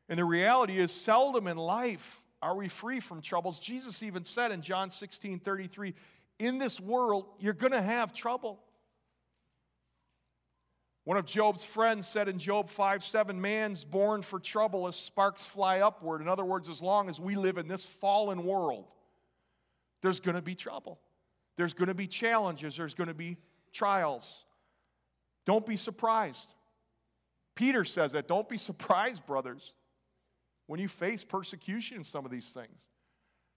And 0.10 0.18
the 0.18 0.26
reality 0.26 0.80
is, 0.80 0.92
seldom 0.92 1.48
in 1.48 1.58
life 1.58 2.22
are 2.42 2.56
we 2.56 2.70
free 2.70 3.02
from 3.02 3.22
troubles. 3.22 3.60
Jesus 3.60 4.02
even 4.02 4.24
said 4.24 4.52
in 4.52 4.62
John 4.62 4.90
16 4.90 5.40
33, 5.40 5.94
in 6.40 6.58
this 6.58 6.80
world, 6.80 7.26
you're 7.40 7.54
going 7.54 7.74
to 7.74 7.82
have 7.82 8.14
trouble. 8.14 8.60
One 11.04 11.18
of 11.18 11.26
Job's 11.26 11.64
friends 11.64 12.08
said 12.08 12.28
in 12.28 12.38
Job 12.38 12.70
5 12.70 13.04
7, 13.04 13.40
man's 13.42 13.84
born 13.84 14.22
for 14.22 14.40
trouble 14.40 14.88
as 14.88 14.96
sparks 14.96 15.46
fly 15.46 15.80
upward. 15.80 16.22
In 16.22 16.30
other 16.30 16.46
words, 16.46 16.70
as 16.70 16.82
long 16.82 17.10
as 17.10 17.20
we 17.20 17.36
live 17.36 17.58
in 17.58 17.68
this 17.68 17.86
fallen 17.86 18.46
world, 18.46 18.86
there's 20.02 20.20
going 20.22 20.36
to 20.36 20.42
be 20.42 20.56
trouble. 20.56 21.00
There's 21.58 21.74
going 21.74 21.88
to 21.88 21.94
be 21.94 22.08
challenges. 22.08 22.78
There's 22.78 22.94
going 22.94 23.10
to 23.10 23.14
be 23.14 23.38
trials. 23.74 24.46
Don't 25.46 25.66
be 25.66 25.76
surprised. 25.76 26.54
Peter 27.56 27.84
says 27.84 28.12
that. 28.14 28.28
Don't 28.28 28.48
be 28.48 28.58
surprised, 28.58 29.26
brothers, 29.26 29.76
when 30.68 30.80
you 30.80 30.88
face 30.88 31.24
persecution 31.24 31.98
in 31.98 32.04
some 32.04 32.26
of 32.26 32.32
these 32.32 32.50
things. 32.50 32.86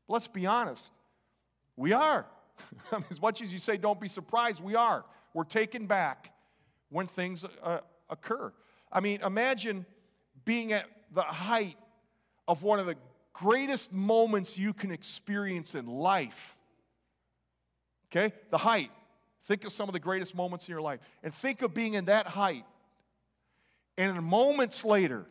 Let's 0.09 0.29
be 0.29 0.47
honest. 0.47 0.83
We 1.77 1.93
are. 1.93 2.27
as 3.11 3.21
much 3.21 3.43
as 3.43 3.53
you 3.53 3.59
say, 3.59 3.77
don't 3.77 4.01
be 4.01 4.09
surprised, 4.09 4.63
we 4.63 4.75
are. 4.75 5.05
We're 5.35 5.45
taken 5.45 5.87
back 5.87 6.33
when 6.89 7.07
things 7.07 7.45
uh, 7.63 7.81
occur. 8.09 8.53
I 8.91 9.01
mean, 9.01 9.21
imagine 9.23 9.87
being 10.45 10.73
at 10.73 10.87
the 11.13 11.23
height 11.23 11.77
of 12.49 12.63
one 12.63 12.81
of 12.81 12.87
the 12.87 12.97
greatest 13.33 13.93
moments 13.93 14.59
you 14.59 14.73
can 14.73 14.91
experience 14.91 15.75
in 15.75 15.87
life. 15.87 16.57
Okay? 18.11 18.35
The 18.51 18.59
height. 18.59 18.91
Think 19.47 19.65
of 19.65 19.73
some 19.73 19.89
of 19.89 19.93
the 19.93 20.01
greatest 20.01 20.35
moments 20.35 20.69
in 20.69 20.73
your 20.73 20.83
life. 20.83 21.01
And 21.23 21.35
think 21.35 21.63
of 21.63 21.75
being 21.75 21.95
in 21.95 22.07
that 22.07 22.27
height. 22.27 22.65
And 23.97 24.23
moments 24.23 24.85
later, 24.85 25.27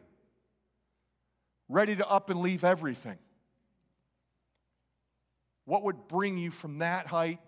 ready 1.68 1.96
to 1.96 2.08
up 2.08 2.30
and 2.30 2.42
leave 2.42 2.64
everything. 2.64 3.18
What 5.66 5.84
would 5.84 6.08
bring 6.08 6.38
you 6.38 6.52
from 6.52 6.80
that 6.80 7.08
height 7.08 7.40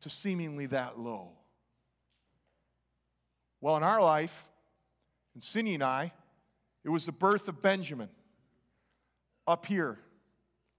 to 0.00 0.10
seemingly 0.10 0.66
that 0.66 0.98
low? 0.98 1.30
Well, 3.60 3.76
in 3.76 3.82
our 3.82 4.02
life, 4.02 4.48
in 5.34 5.40
Cindy 5.40 5.74
and 5.74 5.82
I, 5.82 6.12
it 6.84 6.90
was 6.90 7.06
the 7.06 7.12
birth 7.12 7.48
of 7.48 7.60
Benjamin 7.62 8.08
up 9.46 9.66
here. 9.66 9.98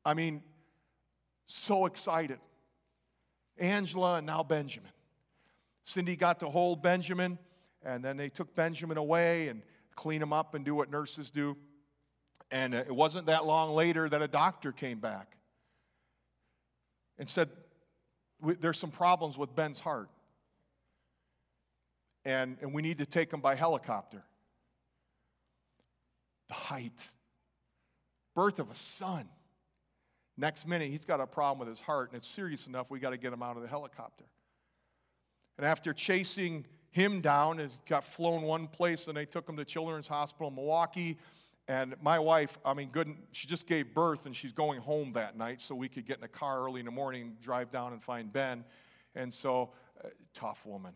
I 0.06 0.14
mean, 0.14 0.42
so 1.46 1.86
excited. 1.86 2.40
Angela 3.60 4.16
and 4.16 4.26
now 4.26 4.44
Benjamin. 4.44 4.92
Cindy 5.84 6.16
got 6.16 6.40
to 6.42 6.50
hold 6.50 6.82
Benjamin, 6.82 7.40
and 7.84 8.04
then 8.04 8.18
they 8.18 8.30
took 8.30 8.56
Benjamin 8.56 8.98
away 8.98 9.48
and 9.48 9.62
clean 9.96 10.22
him 10.22 10.34
up 10.34 10.56
and 10.56 10.64
do 10.64 10.76
what 10.76 10.90
nurses 10.92 11.32
do. 11.32 11.58
And 12.52 12.74
uh, 12.74 12.78
it 12.80 12.96
wasn't 12.96 13.28
that 13.28 13.46
long 13.46 13.74
later 13.74 14.10
that 14.10 14.22
a 14.22 14.28
doctor 14.28 14.72
came 14.72 15.00
back 15.00 15.36
and 17.18 17.30
said, 17.30 17.50
There's 18.42 18.80
some 18.80 18.92
problems 18.92 19.38
with 19.38 19.56
Ben's 19.56 19.80
heart. 19.80 20.10
And, 22.26 22.58
and 22.62 22.74
we 22.74 22.82
need 22.82 23.00
to 23.00 23.06
take 23.06 23.32
him 23.32 23.42
by 23.42 23.56
helicopter. 23.56 24.24
The 26.50 26.54
height. 26.54 27.10
Birth 28.36 28.60
of 28.60 28.70
a 28.70 28.76
son. 28.76 29.28
Next 30.40 30.66
minute, 30.66 30.90
he's 30.90 31.04
got 31.04 31.20
a 31.20 31.28
problem 31.28 31.60
with 31.60 31.68
his 31.68 31.84
heart, 31.84 32.12
and 32.12 32.18
it's 32.18 32.28
serious 32.28 32.66
enough, 32.66 32.90
we 32.90 33.02
got 33.02 33.10
to 33.10 33.18
get 33.18 33.34
him 33.34 33.44
out 33.44 33.58
of 33.58 33.62
the 33.62 33.68
helicopter. 33.68 34.24
And 35.58 35.66
after 35.66 35.92
chasing 35.92 36.66
him 36.92 37.20
down, 37.20 37.60
he 37.60 37.68
got 37.90 38.06
flown 38.06 38.44
one 38.44 38.68
place, 38.68 39.10
and 39.10 39.18
they 39.18 39.26
took 39.26 39.50
him 39.50 39.58
to 39.58 39.66
Children's 39.66 40.08
Hospital 40.08 40.48
in 40.48 40.56
Milwaukee. 40.56 41.18
And 41.68 41.94
my 42.02 42.20
wife, 42.20 42.58
I 42.64 42.74
mean, 42.74 42.88
good, 42.88 43.14
she 43.34 43.48
just 43.48 43.68
gave 43.68 43.94
birth 43.94 44.26
and 44.26 44.34
she's 44.34 44.54
going 44.54 44.80
home 44.80 45.12
that 45.14 45.38
night 45.38 45.60
so 45.60 45.76
we 45.76 45.90
could 45.90 46.08
get 46.08 46.18
in 46.20 46.24
a 46.24 46.30
car 46.30 46.64
early 46.64 46.80
in 46.80 46.86
the 46.86 46.92
morning, 46.92 47.36
drive 47.44 47.70
down 47.70 47.92
and 47.92 48.02
find 48.02 48.32
Ben. 48.32 48.64
And 49.16 49.32
so, 49.34 49.72
uh, 50.04 50.08
tough 50.34 50.66
woman, 50.66 50.94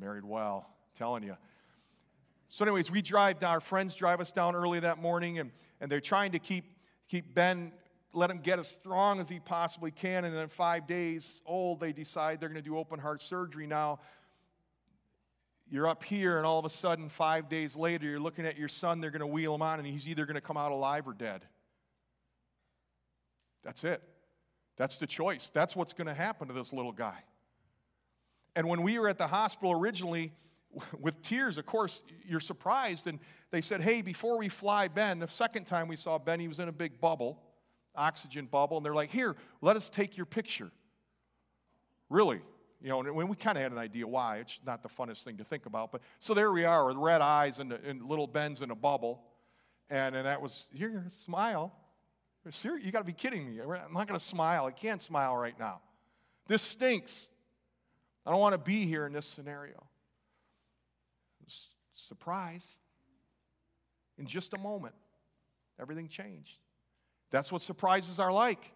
married 0.00 0.24
well, 0.24 0.66
telling 0.96 1.22
you. 1.22 1.36
So, 2.48 2.64
anyways, 2.64 2.90
we 2.90 3.02
drive 3.02 3.38
down, 3.38 3.50
our 3.50 3.60
friends 3.60 3.94
drive 3.94 4.22
us 4.22 4.32
down 4.32 4.56
early 4.56 4.80
that 4.80 4.96
morning, 4.96 5.38
and, 5.38 5.50
and 5.80 5.92
they're 5.92 6.00
trying 6.00 6.32
to 6.32 6.38
keep, 6.38 6.64
keep 7.06 7.34
Ben, 7.34 7.72
let 8.12 8.30
him 8.30 8.38
get 8.38 8.58
as 8.58 8.68
strong 8.68 9.20
as 9.20 9.28
he 9.28 9.40
possibly 9.40 9.90
can. 9.90 10.24
And 10.24 10.36
then, 10.36 10.48
five 10.48 10.86
days 10.86 11.42
old, 11.46 11.80
they 11.80 11.92
decide 11.92 12.40
they're 12.40 12.48
going 12.48 12.62
to 12.62 12.68
do 12.68 12.78
open 12.78 12.98
heart 12.98 13.22
surgery 13.22 13.66
now 13.66 14.00
you're 15.72 15.88
up 15.88 16.04
here, 16.04 16.36
and 16.36 16.44
all 16.44 16.58
of 16.58 16.66
a 16.66 16.70
sudden, 16.70 17.08
five 17.08 17.48
days 17.48 17.74
later, 17.74 18.06
you're 18.06 18.20
looking 18.20 18.44
at 18.44 18.58
your 18.58 18.68
son, 18.68 19.00
they're 19.00 19.10
going 19.10 19.20
to 19.20 19.26
wheel 19.26 19.54
him 19.54 19.62
on, 19.62 19.78
and 19.78 19.88
he's 19.88 20.06
either 20.06 20.26
going 20.26 20.34
to 20.34 20.42
come 20.42 20.58
out 20.58 20.70
alive 20.70 21.08
or 21.08 21.14
dead. 21.14 21.46
That's 23.64 23.82
it. 23.82 24.02
That's 24.76 24.98
the 24.98 25.06
choice. 25.06 25.50
That's 25.54 25.74
what's 25.74 25.94
going 25.94 26.08
to 26.08 26.14
happen 26.14 26.48
to 26.48 26.54
this 26.54 26.74
little 26.74 26.92
guy. 26.92 27.24
And 28.54 28.68
when 28.68 28.82
we 28.82 28.98
were 28.98 29.08
at 29.08 29.16
the 29.16 29.26
hospital 29.26 29.72
originally, 29.72 30.34
with 31.00 31.22
tears, 31.22 31.56
of 31.56 31.64
course, 31.64 32.02
you're 32.28 32.38
surprised. 32.38 33.06
And 33.06 33.18
they 33.50 33.62
said, 33.62 33.80
hey, 33.80 34.02
before 34.02 34.36
we 34.36 34.50
fly 34.50 34.88
Ben, 34.88 35.20
the 35.20 35.28
second 35.28 35.64
time 35.64 35.88
we 35.88 35.96
saw 35.96 36.18
Ben, 36.18 36.38
he 36.38 36.48
was 36.48 36.58
in 36.58 36.68
a 36.68 36.72
big 36.72 37.00
bubble, 37.00 37.40
oxygen 37.94 38.46
bubble. 38.46 38.76
And 38.76 38.86
they're 38.86 38.94
like, 38.94 39.10
here, 39.10 39.36
let 39.60 39.76
us 39.76 39.88
take 39.88 40.16
your 40.16 40.26
picture. 40.26 40.70
Really? 42.08 42.40
You 42.80 42.88
know, 42.88 43.00
and 43.00 43.14
we 43.28 43.36
kind 43.36 43.56
of 43.56 43.62
had 43.62 43.72
an 43.72 43.78
idea 43.78 44.06
why. 44.06 44.38
It's 44.38 44.58
not 44.66 44.82
the 44.82 44.88
funnest 44.88 45.22
thing 45.22 45.36
to 45.36 45.44
think 45.44 45.66
about. 45.66 45.92
But 45.92 46.02
so 46.18 46.34
there 46.34 46.50
we 46.50 46.64
are 46.64 46.86
with 46.86 46.96
red 46.96 47.20
eyes 47.20 47.58
and, 47.58 47.72
and 47.72 48.04
little 48.04 48.26
Ben's 48.26 48.60
in 48.60 48.70
a 48.70 48.74
bubble. 48.74 49.22
And, 49.88 50.16
and 50.16 50.26
that 50.26 50.42
was, 50.42 50.68
here, 50.72 51.04
smile. 51.08 51.72
Serious? 52.50 52.84
You 52.84 52.90
got 52.90 53.00
to 53.00 53.04
be 53.04 53.12
kidding 53.12 53.46
me. 53.46 53.60
I'm 53.60 53.92
not 53.92 54.08
going 54.08 54.18
to 54.18 54.24
smile. 54.24 54.66
I 54.66 54.72
can't 54.72 55.00
smile 55.00 55.36
right 55.36 55.56
now. 55.58 55.80
This 56.48 56.62
stinks. 56.62 57.28
I 58.26 58.30
don't 58.30 58.40
want 58.40 58.54
to 58.54 58.58
be 58.58 58.84
here 58.84 59.06
in 59.06 59.12
this 59.12 59.26
scenario. 59.26 59.86
Surprise. 61.94 62.78
In 64.18 64.26
just 64.26 64.54
a 64.54 64.58
moment, 64.58 64.94
everything 65.80 66.08
changed. 66.08 66.58
That's 67.32 67.50
what 67.50 67.62
surprises 67.62 68.20
are 68.20 68.32
like. 68.32 68.72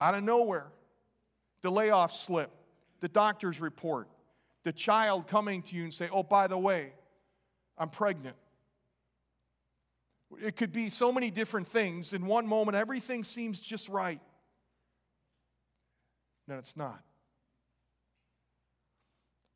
Out 0.00 0.14
of 0.14 0.24
nowhere, 0.24 0.68
the 1.60 1.70
layoff 1.70 2.12
slip 2.12 2.50
the 3.00 3.08
doctor's 3.08 3.60
report, 3.60 4.08
the 4.64 4.72
child 4.72 5.28
coming 5.28 5.62
to 5.62 5.76
you 5.76 5.84
and 5.84 5.94
say, 5.94 6.08
Oh, 6.12 6.22
by 6.22 6.46
the 6.46 6.58
way, 6.58 6.92
I'm 7.76 7.90
pregnant. 7.90 8.36
It 10.42 10.56
could 10.56 10.72
be 10.72 10.90
so 10.90 11.10
many 11.10 11.30
different 11.30 11.68
things. 11.68 12.12
In 12.12 12.26
one 12.26 12.46
moment, 12.46 12.76
everything 12.76 13.24
seems 13.24 13.60
just 13.60 13.88
right. 13.88 14.20
No, 16.46 16.56
it's 16.58 16.76
not. 16.76 17.00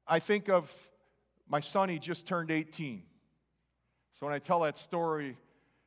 I 0.06 0.18
think 0.18 0.48
of 0.48 0.70
my 1.48 1.60
son, 1.60 1.88
he 1.88 1.98
just 1.98 2.26
turned 2.26 2.50
18. 2.50 3.02
So 4.12 4.26
when 4.26 4.34
I 4.34 4.38
tell 4.38 4.60
that 4.60 4.78
story, 4.78 5.36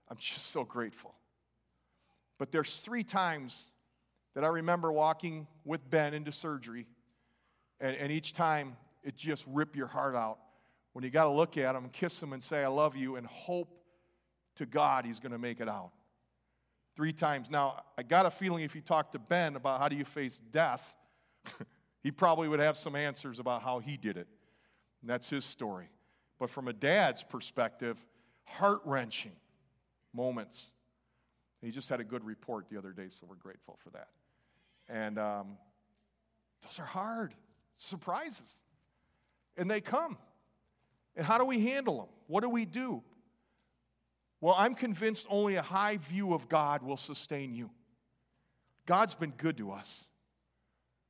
I'm 0.09 0.17
just 0.17 0.51
so 0.51 0.63
grateful. 0.63 1.14
But 2.37 2.51
there's 2.51 2.77
three 2.77 3.03
times 3.03 3.71
that 4.33 4.43
I 4.43 4.47
remember 4.47 4.91
walking 4.91 5.47
with 5.63 5.89
Ben 5.89 6.13
into 6.13 6.31
surgery 6.31 6.87
and, 7.79 7.95
and 7.95 8.11
each 8.11 8.33
time 8.33 8.75
it 9.03 9.15
just 9.15 9.43
rip 9.47 9.75
your 9.75 9.87
heart 9.87 10.15
out 10.15 10.39
when 10.93 11.03
you 11.03 11.09
got 11.09 11.25
to 11.25 11.29
look 11.29 11.57
at 11.57 11.75
him, 11.75 11.89
kiss 11.89 12.21
him, 12.21 12.33
and 12.33 12.41
say, 12.41 12.63
I 12.63 12.67
love 12.67 12.95
you, 12.95 13.17
and 13.17 13.27
hope 13.27 13.69
to 14.55 14.65
God 14.65 15.05
he's 15.05 15.19
going 15.19 15.33
to 15.33 15.37
make 15.37 15.59
it 15.59 15.67
out. 15.67 15.91
Three 16.95 17.11
times. 17.11 17.49
Now, 17.49 17.83
I 17.97 18.03
got 18.03 18.25
a 18.25 18.31
feeling 18.31 18.63
if 18.63 18.75
you 18.75 18.81
talk 18.81 19.11
to 19.11 19.19
Ben 19.19 19.57
about 19.57 19.81
how 19.81 19.89
do 19.89 19.97
you 19.97 20.05
face 20.05 20.39
death, 20.51 20.95
he 22.03 22.11
probably 22.11 22.47
would 22.47 22.61
have 22.61 22.77
some 22.77 22.95
answers 22.95 23.39
about 23.39 23.61
how 23.61 23.79
he 23.79 23.97
did 23.97 24.15
it. 24.15 24.27
And 25.01 25.09
that's 25.09 25.29
his 25.29 25.43
story. 25.43 25.89
But 26.39 26.49
from 26.49 26.69
a 26.69 26.73
dad's 26.73 27.23
perspective, 27.23 27.97
heart 28.45 28.79
wrenching 28.85 29.33
moments. 30.13 30.71
He 31.65 31.71
just 31.71 31.89
had 31.89 31.99
a 31.99 32.03
good 32.03 32.23
report 32.23 32.67
the 32.69 32.77
other 32.77 32.91
day, 32.91 33.07
so 33.09 33.25
we're 33.27 33.35
grateful 33.35 33.77
for 33.83 33.89
that. 33.91 34.09
And 34.87 35.17
um, 35.17 35.57
those 36.61 36.79
are 36.79 36.85
hard 36.85 37.33
surprises. 37.77 38.61
And 39.57 39.69
they 39.69 39.81
come. 39.81 40.17
And 41.15 41.25
how 41.25 41.37
do 41.37 41.45
we 41.45 41.59
handle 41.61 41.97
them? 41.97 42.07
What 42.27 42.41
do 42.41 42.49
we 42.49 42.65
do? 42.65 43.01
Well, 44.41 44.55
I'm 44.57 44.75
convinced 44.75 45.25
only 45.29 45.55
a 45.55 45.61
high 45.61 45.97
view 45.97 46.33
of 46.33 46.49
God 46.49 46.83
will 46.83 46.97
sustain 46.97 47.55
you. 47.55 47.71
God's 48.85 49.15
been 49.15 49.31
good 49.31 49.57
to 49.57 49.71
us, 49.71 50.05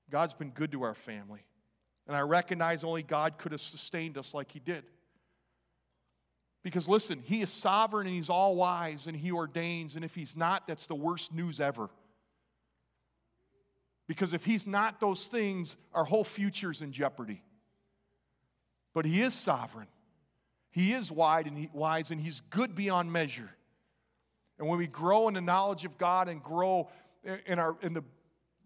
God's 0.09 0.33
been 0.33 0.51
good 0.51 0.71
to 0.71 0.83
our 0.83 0.93
family. 0.93 1.45
And 2.07 2.15
I 2.15 2.21
recognize 2.21 2.83
only 2.83 3.01
God 3.01 3.39
could 3.39 3.51
have 3.51 3.62
sustained 3.62 4.17
us 4.17 4.33
like 4.33 4.51
He 4.51 4.59
did. 4.59 4.83
Because 6.65 6.89
listen, 6.89 7.22
He 7.24 7.43
is 7.43 7.51
sovereign 7.51 8.07
and 8.07 8.15
He's 8.15 8.27
all 8.27 8.55
wise 8.55 9.05
and 9.05 9.15
He 9.15 9.31
ordains. 9.31 9.95
And 9.95 10.03
if 10.03 10.15
He's 10.15 10.36
not, 10.36 10.65
that's 10.65 10.88
the 10.88 10.95
worst 10.95 11.31
news 11.31 11.60
ever. 11.60 11.91
Because 14.07 14.34
if 14.34 14.43
He's 14.45 14.65
not 14.65 15.00
those 15.00 15.27
things, 15.27 15.75
our 15.93 16.05
whole 16.05 16.24
future's 16.24 16.81
in 16.81 16.91
jeopardy. 16.91 17.43
But 18.95 19.05
He 19.05 19.22
is 19.22 19.36
sovereign. 19.36 19.86
He 20.72 20.93
is 20.93 21.12
wide 21.12 21.45
and 21.45 21.55
he, 21.55 21.69
wise 21.72 22.10
and 22.10 22.19
He's 22.19 22.41
good 22.50 22.74
beyond 22.74 23.13
measure. 23.13 23.51
And 24.57 24.67
when 24.67 24.79
we 24.79 24.88
grow 24.88 25.27
in 25.27 25.36
the 25.36 25.41
knowledge 25.41 25.86
of 25.86 26.00
God 26.00 26.27
and 26.29 26.41
grow 26.41 26.89
in, 27.45 27.60
our, 27.60 27.75
in 27.84 27.93
the 27.93 28.03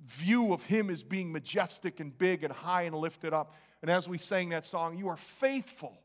view 0.05 0.53
of 0.53 0.63
Him 0.63 0.89
as 0.89 1.03
being 1.03 1.33
majestic 1.33 1.99
and 1.99 2.17
big 2.17 2.45
and 2.45 2.53
high 2.53 2.83
and 2.83 2.95
lifted 2.95 3.33
up, 3.33 3.55
and 3.81 3.91
as 3.91 4.07
we 4.07 4.17
sang 4.17 4.49
that 4.49 4.63
song, 4.63 4.97
you 4.97 5.09
are 5.09 5.17
faithful 5.17 5.97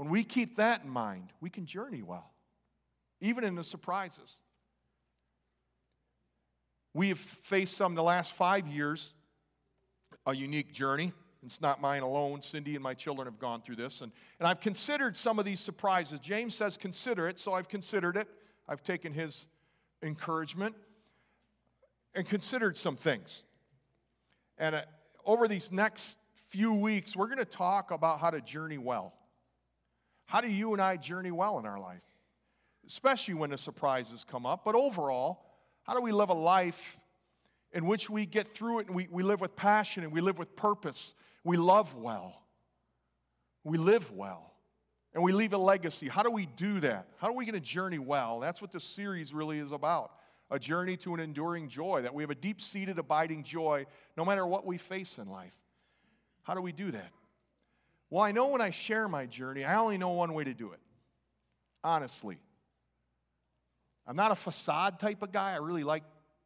when 0.00 0.08
we 0.08 0.24
keep 0.24 0.56
that 0.56 0.82
in 0.82 0.88
mind, 0.88 1.30
we 1.42 1.50
can 1.50 1.66
journey 1.66 2.00
well, 2.00 2.32
even 3.20 3.44
in 3.44 3.54
the 3.54 3.62
surprises. 3.62 4.40
We 6.94 7.10
have 7.10 7.18
faced 7.18 7.76
some 7.76 7.94
the 7.94 8.02
last 8.02 8.32
five 8.32 8.66
years, 8.66 9.12
a 10.24 10.34
unique 10.34 10.72
journey. 10.72 11.12
It's 11.42 11.60
not 11.60 11.82
mine 11.82 12.00
alone. 12.00 12.40
Cindy 12.40 12.76
and 12.76 12.82
my 12.82 12.94
children 12.94 13.26
have 13.26 13.38
gone 13.38 13.60
through 13.60 13.76
this. 13.76 14.00
And, 14.00 14.10
and 14.38 14.48
I've 14.48 14.62
considered 14.62 15.18
some 15.18 15.38
of 15.38 15.44
these 15.44 15.60
surprises. 15.60 16.18
James 16.18 16.54
says, 16.54 16.78
consider 16.78 17.28
it, 17.28 17.38
so 17.38 17.52
I've 17.52 17.68
considered 17.68 18.16
it. 18.16 18.26
I've 18.66 18.82
taken 18.82 19.12
his 19.12 19.44
encouragement 20.02 20.76
and 22.14 22.26
considered 22.26 22.78
some 22.78 22.96
things. 22.96 23.44
And 24.56 24.76
uh, 24.76 24.82
over 25.26 25.46
these 25.46 25.70
next 25.70 26.16
few 26.48 26.72
weeks, 26.72 27.14
we're 27.14 27.26
going 27.26 27.36
to 27.36 27.44
talk 27.44 27.90
about 27.90 28.18
how 28.18 28.30
to 28.30 28.40
journey 28.40 28.78
well. 28.78 29.12
How 30.30 30.40
do 30.40 30.48
you 30.48 30.72
and 30.72 30.80
I 30.80 30.96
journey 30.96 31.32
well 31.32 31.58
in 31.58 31.66
our 31.66 31.80
life? 31.80 32.04
Especially 32.86 33.34
when 33.34 33.50
the 33.50 33.58
surprises 33.58 34.24
come 34.30 34.46
up. 34.46 34.64
But 34.64 34.76
overall, 34.76 35.44
how 35.82 35.92
do 35.92 36.00
we 36.00 36.12
live 36.12 36.28
a 36.28 36.34
life 36.34 36.98
in 37.72 37.84
which 37.84 38.08
we 38.08 38.26
get 38.26 38.54
through 38.54 38.78
it 38.78 38.86
and 38.86 38.94
we, 38.94 39.08
we 39.10 39.24
live 39.24 39.40
with 39.40 39.56
passion 39.56 40.04
and 40.04 40.12
we 40.12 40.20
live 40.20 40.38
with 40.38 40.54
purpose? 40.54 41.14
We 41.42 41.56
love 41.56 41.96
well. 41.96 42.42
We 43.64 43.76
live 43.76 44.12
well. 44.12 44.52
And 45.14 45.24
we 45.24 45.32
leave 45.32 45.52
a 45.52 45.58
legacy. 45.58 46.06
How 46.06 46.22
do 46.22 46.30
we 46.30 46.46
do 46.46 46.78
that? 46.78 47.08
How 47.16 47.30
are 47.30 47.34
we 47.34 47.44
going 47.44 47.54
to 47.54 47.60
journey 47.60 47.98
well? 47.98 48.38
That's 48.38 48.62
what 48.62 48.70
this 48.70 48.84
series 48.84 49.34
really 49.34 49.58
is 49.58 49.72
about 49.72 50.12
a 50.48 50.60
journey 50.60 50.96
to 50.98 51.12
an 51.14 51.20
enduring 51.20 51.68
joy, 51.68 52.02
that 52.02 52.14
we 52.14 52.22
have 52.22 52.30
a 52.30 52.36
deep 52.36 52.60
seated, 52.60 53.00
abiding 53.00 53.42
joy 53.42 53.84
no 54.16 54.24
matter 54.24 54.46
what 54.46 54.64
we 54.64 54.78
face 54.78 55.18
in 55.18 55.28
life. 55.28 55.54
How 56.42 56.54
do 56.54 56.60
we 56.60 56.70
do 56.70 56.92
that? 56.92 57.10
Well, 58.10 58.22
I 58.22 58.32
know 58.32 58.48
when 58.48 58.60
I 58.60 58.70
share 58.70 59.08
my 59.08 59.26
journey, 59.26 59.64
I 59.64 59.76
only 59.76 59.96
know 59.96 60.10
one 60.10 60.34
way 60.34 60.44
to 60.44 60.52
do 60.54 60.72
it. 60.72 60.80
Honestly. 61.82 62.38
I'm 64.06 64.16
not 64.16 64.32
a 64.32 64.36
facade 64.36 64.98
type 64.98 65.22
of 65.22 65.30
guy. 65.30 65.52
I 65.52 65.56
really 65.56 65.84
like 65.84 66.02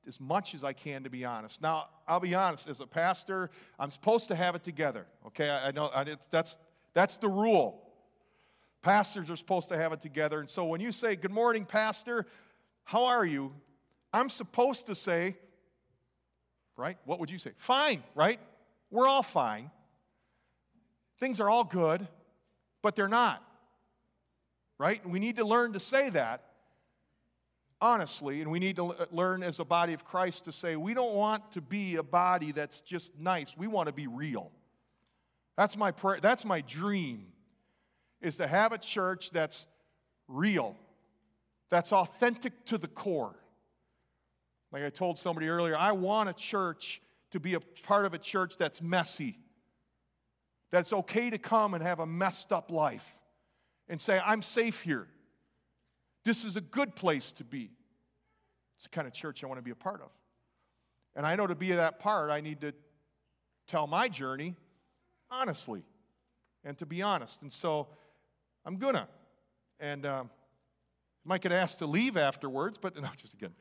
as 0.06 0.20
much 0.20 0.54
as 0.54 0.62
I 0.62 0.74
can 0.74 1.04
to 1.04 1.10
be 1.10 1.24
honest. 1.24 1.62
Now, 1.62 1.86
I'll 2.06 2.20
be 2.20 2.34
honest, 2.34 2.68
as 2.68 2.80
a 2.80 2.86
pastor, 2.86 3.50
I'm 3.78 3.90
supposed 3.90 4.28
to 4.28 4.34
have 4.34 4.54
it 4.54 4.62
together. 4.64 5.06
Okay, 5.28 5.48
I, 5.48 5.70
know 5.70 5.90
I, 5.94 6.04
that's, 6.30 6.58
that's 6.92 7.16
the 7.16 7.28
rule. 7.28 7.80
Pastors 8.82 9.30
are 9.30 9.36
supposed 9.36 9.70
to 9.70 9.78
have 9.78 9.94
it 9.94 10.02
together. 10.02 10.40
And 10.40 10.50
so 10.50 10.66
when 10.66 10.82
you 10.82 10.92
say, 10.92 11.16
Good 11.16 11.30
morning, 11.30 11.64
Pastor, 11.64 12.26
how 12.84 13.06
are 13.06 13.24
you? 13.24 13.52
I'm 14.12 14.28
supposed 14.28 14.86
to 14.86 14.94
say, 14.94 15.36
right? 16.76 16.98
What 17.06 17.18
would 17.18 17.30
you 17.30 17.38
say? 17.38 17.52
Fine, 17.56 18.02
right? 18.14 18.38
We're 18.90 19.08
all 19.08 19.22
fine. 19.22 19.70
Things 21.24 21.40
are 21.40 21.48
all 21.48 21.64
good, 21.64 22.06
but 22.82 22.94
they're 22.96 23.08
not. 23.08 23.42
Right? 24.76 25.00
We 25.08 25.18
need 25.18 25.36
to 25.36 25.46
learn 25.46 25.72
to 25.72 25.80
say 25.80 26.10
that 26.10 26.44
honestly, 27.80 28.42
and 28.42 28.50
we 28.50 28.58
need 28.58 28.76
to 28.76 28.92
uh, 28.92 29.06
learn 29.10 29.42
as 29.42 29.58
a 29.58 29.64
body 29.64 29.94
of 29.94 30.04
Christ 30.04 30.44
to 30.44 30.52
say, 30.52 30.76
we 30.76 30.92
don't 30.92 31.14
want 31.14 31.52
to 31.52 31.62
be 31.62 31.96
a 31.96 32.02
body 32.02 32.52
that's 32.52 32.82
just 32.82 33.18
nice. 33.18 33.56
We 33.56 33.66
want 33.66 33.86
to 33.86 33.92
be 33.94 34.06
real. 34.06 34.50
That's 35.56 35.78
my 35.78 35.92
prayer, 35.92 36.18
that's 36.20 36.44
my 36.44 36.60
dream, 36.60 37.28
is 38.20 38.36
to 38.36 38.46
have 38.46 38.72
a 38.72 38.78
church 38.78 39.30
that's 39.30 39.66
real, 40.28 40.76
that's 41.70 41.90
authentic 41.90 42.66
to 42.66 42.76
the 42.76 42.88
core. 42.88 43.34
Like 44.72 44.82
I 44.82 44.90
told 44.90 45.18
somebody 45.18 45.48
earlier, 45.48 45.74
I 45.74 45.92
want 45.92 46.28
a 46.28 46.34
church 46.34 47.00
to 47.30 47.40
be 47.40 47.54
a 47.54 47.60
part 47.60 48.04
of 48.04 48.12
a 48.12 48.18
church 48.18 48.58
that's 48.58 48.82
messy 48.82 49.38
that 50.74 50.80
it's 50.80 50.92
okay 50.92 51.30
to 51.30 51.38
come 51.38 51.72
and 51.74 51.84
have 51.84 52.00
a 52.00 52.06
messed 52.06 52.52
up 52.52 52.68
life 52.68 53.14
and 53.88 54.00
say, 54.00 54.20
I'm 54.26 54.42
safe 54.42 54.80
here. 54.80 55.06
This 56.24 56.44
is 56.44 56.56
a 56.56 56.60
good 56.60 56.96
place 56.96 57.30
to 57.34 57.44
be. 57.44 57.70
It's 58.74 58.86
the 58.86 58.90
kind 58.90 59.06
of 59.06 59.14
church 59.14 59.44
I 59.44 59.46
want 59.46 59.58
to 59.58 59.62
be 59.62 59.70
a 59.70 59.76
part 59.76 60.00
of. 60.02 60.10
And 61.14 61.24
I 61.24 61.36
know 61.36 61.46
to 61.46 61.54
be 61.54 61.70
that 61.70 62.00
part, 62.00 62.28
I 62.28 62.40
need 62.40 62.60
to 62.62 62.72
tell 63.68 63.86
my 63.86 64.08
journey 64.08 64.56
honestly 65.30 65.84
and 66.64 66.76
to 66.78 66.86
be 66.86 67.02
honest. 67.02 67.42
And 67.42 67.52
so 67.52 67.86
I'm 68.66 68.78
gonna. 68.78 69.06
And 69.78 70.04
um, 70.04 70.30
might 71.24 71.40
get 71.40 71.52
asked 71.52 71.78
to 71.78 71.86
leave 71.86 72.16
afterwards, 72.16 72.78
but 72.78 72.96
no, 73.00 73.08
just 73.16 73.34
again. 73.34 73.54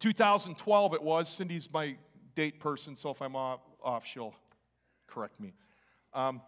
2012 0.00 0.94
it 0.94 1.02
was. 1.04 1.28
Cindy's 1.28 1.68
my 1.72 1.94
date 2.34 2.58
person, 2.58 2.96
so 2.96 3.10
if 3.10 3.22
I'm 3.22 3.36
off, 3.36 3.60
off 3.80 4.04
she'll 4.04 4.34
correct 5.06 5.40
me. 5.40 5.54
Um, 6.12 6.40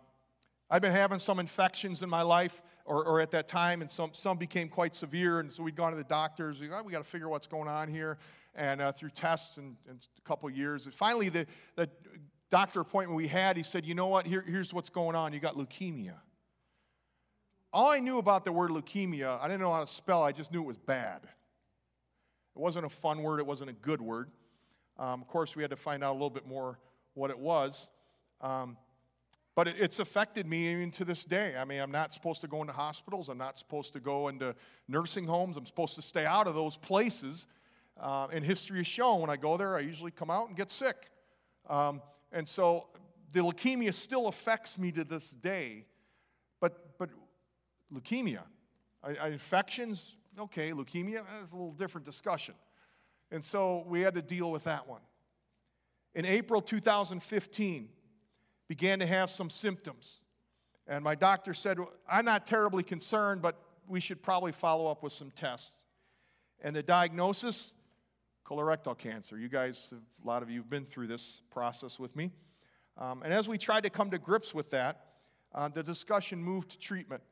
I've 0.70 0.82
been 0.82 0.92
having 0.92 1.18
some 1.18 1.38
infections 1.38 2.02
in 2.02 2.08
my 2.08 2.22
life, 2.22 2.62
or, 2.84 3.04
or, 3.04 3.20
at 3.20 3.30
that 3.32 3.48
time, 3.48 3.82
and 3.82 3.90
some, 3.90 4.10
some 4.12 4.36
became 4.36 4.68
quite 4.68 4.94
severe. 4.94 5.40
And 5.40 5.52
so 5.52 5.62
we'd 5.62 5.76
gone 5.76 5.90
to 5.90 5.98
the 5.98 6.04
doctors. 6.04 6.60
We, 6.60 6.70
oh, 6.70 6.82
we 6.82 6.92
got 6.92 6.98
to 6.98 7.04
figure 7.04 7.28
what's 7.28 7.48
going 7.48 7.68
on 7.68 7.88
here. 7.88 8.18
And 8.54 8.80
uh, 8.80 8.92
through 8.92 9.10
tests 9.10 9.56
and, 9.56 9.76
and, 9.88 10.06
a 10.16 10.20
couple 10.22 10.48
years, 10.48 10.86
and 10.86 10.94
finally, 10.94 11.28
the, 11.28 11.46
the 11.74 11.90
doctor 12.50 12.80
appointment 12.80 13.16
we 13.16 13.28
had, 13.28 13.56
he 13.56 13.62
said, 13.62 13.84
You 13.84 13.94
know 13.94 14.06
what? 14.06 14.26
Here, 14.26 14.44
here's 14.46 14.72
what's 14.72 14.88
going 14.88 15.16
on. 15.16 15.32
You 15.32 15.40
got 15.40 15.56
leukemia. 15.56 16.14
All 17.72 17.90
I 17.90 17.98
knew 17.98 18.18
about 18.18 18.44
the 18.44 18.52
word 18.52 18.70
leukemia, 18.70 19.38
I 19.40 19.48
didn't 19.48 19.60
know 19.60 19.72
how 19.72 19.80
to 19.80 19.86
spell 19.86 20.22
I 20.22 20.32
just 20.32 20.50
knew 20.52 20.62
it 20.62 20.66
was 20.66 20.78
bad. 20.78 21.20
It 21.24 22.58
wasn't 22.58 22.86
a 22.86 22.88
fun 22.88 23.22
word, 23.22 23.40
it 23.40 23.46
wasn't 23.46 23.70
a 23.70 23.74
good 23.74 24.00
word. 24.00 24.30
Um, 24.98 25.20
of 25.20 25.28
course, 25.28 25.54
we 25.54 25.62
had 25.62 25.70
to 25.70 25.76
find 25.76 26.02
out 26.02 26.12
a 26.12 26.14
little 26.14 26.30
bit 26.30 26.46
more 26.46 26.78
what 27.12 27.30
it 27.30 27.38
was. 27.38 27.90
Um, 28.40 28.76
but 29.56 29.68
it's 29.68 30.00
affected 30.00 30.46
me 30.46 30.70
even 30.70 30.90
to 30.92 31.04
this 31.04 31.24
day. 31.24 31.56
I 31.56 31.64
mean, 31.64 31.80
I'm 31.80 31.90
not 31.90 32.12
supposed 32.12 32.42
to 32.42 32.46
go 32.46 32.60
into 32.60 32.74
hospitals. 32.74 33.30
I'm 33.30 33.38
not 33.38 33.58
supposed 33.58 33.94
to 33.94 34.00
go 34.00 34.28
into 34.28 34.54
nursing 34.86 35.24
homes. 35.24 35.56
I'm 35.56 35.64
supposed 35.64 35.94
to 35.94 36.02
stay 36.02 36.26
out 36.26 36.46
of 36.46 36.54
those 36.54 36.76
places. 36.76 37.46
Uh, 37.98 38.26
and 38.30 38.44
history 38.44 38.78
has 38.80 38.86
shown 38.86 39.22
when 39.22 39.30
I 39.30 39.36
go 39.36 39.56
there, 39.56 39.74
I 39.74 39.80
usually 39.80 40.10
come 40.10 40.30
out 40.30 40.48
and 40.48 40.56
get 40.56 40.70
sick. 40.70 41.10
Um, 41.70 42.02
and 42.32 42.46
so 42.46 42.88
the 43.32 43.40
leukemia 43.40 43.94
still 43.94 44.28
affects 44.28 44.76
me 44.76 44.92
to 44.92 45.04
this 45.04 45.30
day. 45.30 45.86
But, 46.60 46.98
but 46.98 47.08
leukemia, 47.90 48.42
I, 49.02 49.14
I, 49.14 49.28
infections, 49.28 50.16
okay, 50.38 50.72
leukemia, 50.72 51.22
is 51.42 51.52
a 51.52 51.56
little 51.56 51.72
different 51.72 52.04
discussion. 52.04 52.54
And 53.30 53.42
so 53.42 53.84
we 53.86 54.02
had 54.02 54.14
to 54.14 54.22
deal 54.22 54.50
with 54.50 54.64
that 54.64 54.86
one. 54.86 55.00
In 56.14 56.26
April 56.26 56.60
2015, 56.60 57.88
began 58.68 58.98
to 58.98 59.06
have 59.06 59.30
some 59.30 59.50
symptoms. 59.50 60.22
And 60.86 61.02
my 61.02 61.14
doctor 61.14 61.54
said, 61.54 61.78
I'm 62.08 62.24
not 62.24 62.46
terribly 62.46 62.82
concerned, 62.82 63.42
but 63.42 63.56
we 63.88 64.00
should 64.00 64.22
probably 64.22 64.52
follow 64.52 64.90
up 64.90 65.02
with 65.02 65.12
some 65.12 65.30
tests. 65.30 65.84
And 66.62 66.74
the 66.74 66.82
diagnosis 66.82 67.72
colorectal 68.48 68.96
cancer. 68.96 69.36
You 69.36 69.48
guys, 69.48 69.92
a 69.92 70.26
lot 70.26 70.42
of 70.42 70.50
you 70.50 70.60
have 70.60 70.70
been 70.70 70.86
through 70.86 71.08
this 71.08 71.42
process 71.50 71.98
with 71.98 72.14
me. 72.14 72.30
Um, 72.96 73.22
and 73.22 73.32
as 73.32 73.48
we 73.48 73.58
tried 73.58 73.82
to 73.82 73.90
come 73.90 74.10
to 74.10 74.18
grips 74.18 74.54
with 74.54 74.70
that, 74.70 75.06
uh, 75.54 75.68
the 75.68 75.82
discussion 75.82 76.42
moved 76.42 76.70
to 76.70 76.78
treatment. 76.78 77.22